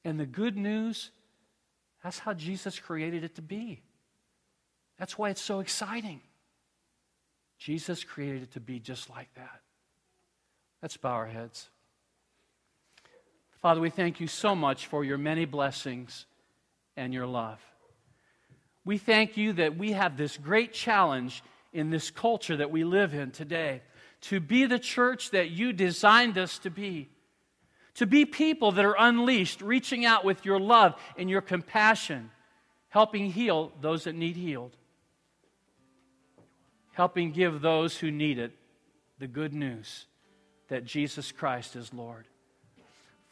And 0.05 0.17
the 0.17 0.25
good 0.25 0.55
news, 0.55 1.11
that's 2.01 2.17
how 2.17 2.33
Jesus 2.33 2.79
created 2.79 3.25
it 3.25 3.35
to 3.35 3.41
be. 3.41 3.81
That's 4.97 5.17
why 5.17 5.31
it's 5.31 5.41
so 5.41 5.59
exciting. 5.59 6.21
Jesus 7.57 8.05
created 8.05 8.43
it 8.43 8.51
to 8.53 8.61
be 8.61 8.79
just 8.79 9.09
like 9.09 9.27
that. 9.35 9.59
Let's 10.81 10.95
bow 10.95 11.11
our 11.11 11.27
heads. 11.27 11.67
Father, 13.61 13.81
we 13.81 13.89
thank 13.89 14.21
you 14.21 14.27
so 14.27 14.55
much 14.55 14.85
for 14.85 15.03
your 15.03 15.17
many 15.17 15.43
blessings 15.43 16.25
and 16.95 17.13
your 17.13 17.27
love. 17.27 17.59
We 18.85 18.97
thank 18.97 19.35
you 19.35 19.51
that 19.53 19.77
we 19.77 19.91
have 19.91 20.15
this 20.15 20.37
great 20.37 20.71
challenge 20.71 21.43
in 21.77 21.91
this 21.91 22.09
culture 22.09 22.57
that 22.57 22.71
we 22.71 22.83
live 22.83 23.13
in 23.13 23.31
today. 23.31 23.81
To 24.21 24.39
be 24.39 24.65
the 24.65 24.79
church 24.79 25.31
that 25.31 25.51
you 25.51 25.71
designed 25.71 26.37
us 26.37 26.57
to 26.59 26.71
be. 26.71 27.09
To 27.95 28.07
be 28.07 28.25
people 28.25 28.71
that 28.73 28.85
are 28.85 28.95
unleashed, 28.97 29.61
reaching 29.61 30.05
out 30.05 30.25
with 30.25 30.43
your 30.43 30.59
love 30.59 30.95
and 31.17 31.29
your 31.29 31.41
compassion, 31.41 32.31
helping 32.89 33.31
heal 33.31 33.71
those 33.79 34.05
that 34.05 34.15
need 34.15 34.35
healed, 34.35 34.75
helping 36.93 37.31
give 37.31 37.61
those 37.61 37.97
who 37.97 38.11
need 38.11 38.39
it 38.39 38.53
the 39.19 39.27
good 39.27 39.53
news 39.53 40.05
that 40.67 40.83
Jesus 40.83 41.31
Christ 41.31 41.75
is 41.75 41.93
Lord. 41.93 42.27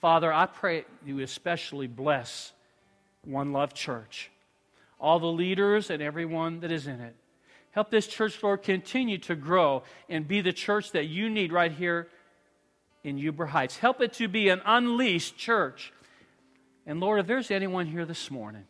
Father, 0.02 0.32
I 0.32 0.46
pray 0.46 0.86
you 1.04 1.20
especially 1.22 1.88
bless 1.88 2.54
One 3.24 3.54
Love 3.54 3.74
Church, 3.74 4.30
all 5.00 5.20
the 5.20 5.26
leaders 5.26 5.90
and 5.90 6.02
everyone 6.02 6.60
that 6.60 6.72
is 6.72 6.86
in 6.86 7.02
it. 7.02 7.16
Help 7.76 7.92
this 7.92 8.08
church, 8.08 8.42
Lord, 8.42 8.64
continue 8.64 9.18
to 9.18 9.36
grow 9.36 9.84
and 10.08 10.26
be 10.26 10.40
the 10.40 10.54
church 10.54 10.94
that 10.94 11.08
you 11.08 11.30
need 11.30 11.52
right 11.52 11.74
here 11.74 12.08
in 13.04 13.18
Huber 13.18 13.48
Heights. 13.48 13.76
Help 13.76 14.00
it 14.00 14.14
to 14.14 14.30
be 14.30 14.48
an 14.48 14.62
unleashed 14.66 15.38
church. 15.38 15.92
And 16.88 17.02
Lord, 17.02 17.20
if 17.20 17.28
there's 17.28 17.52
anyone 17.52 17.86
here 17.86 18.06
this 18.06 18.32
morning 18.32 18.64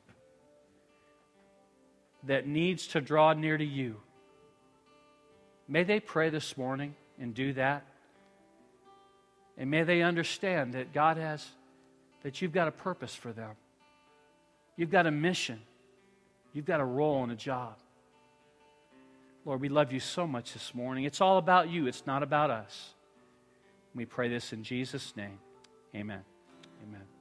that 2.23 2.47
needs 2.47 2.87
to 2.87 2.99
draw 2.99 3.33
near 3.33 3.55
to 3.59 3.63
you, 3.63 3.97
may 5.67 5.83
they 5.83 5.99
pray 5.99 6.31
this 6.31 6.57
morning 6.57 6.95
and 7.19 7.35
do 7.35 7.53
that. 7.53 7.85
And 9.55 9.69
may 9.69 9.83
they 9.83 10.01
understand 10.01 10.73
that 10.73 10.93
God 10.93 11.17
has, 11.17 11.45
that 12.23 12.41
you've 12.41 12.53
got 12.53 12.67
a 12.67 12.71
purpose 12.71 13.13
for 13.13 13.31
them. 13.31 13.51
You've 14.77 14.89
got 14.89 15.05
a 15.05 15.11
mission. 15.11 15.61
You've 16.53 16.65
got 16.65 16.79
a 16.79 16.85
role 16.85 17.21
and 17.21 17.31
a 17.31 17.35
job. 17.35 17.75
Lord, 19.45 19.61
we 19.61 19.69
love 19.69 19.93
you 19.93 19.99
so 19.99 20.25
much 20.25 20.53
this 20.53 20.73
morning. 20.73 21.03
It's 21.03 21.21
all 21.21 21.37
about 21.37 21.69
you, 21.69 21.87
it's 21.87 22.05
not 22.05 22.23
about 22.23 22.49
us. 22.49 22.95
We 23.93 24.05
pray 24.05 24.27
this 24.27 24.51
in 24.51 24.63
Jesus' 24.63 25.15
name. 25.15 25.39
Amen. 25.95 26.21
Amen. 26.83 27.14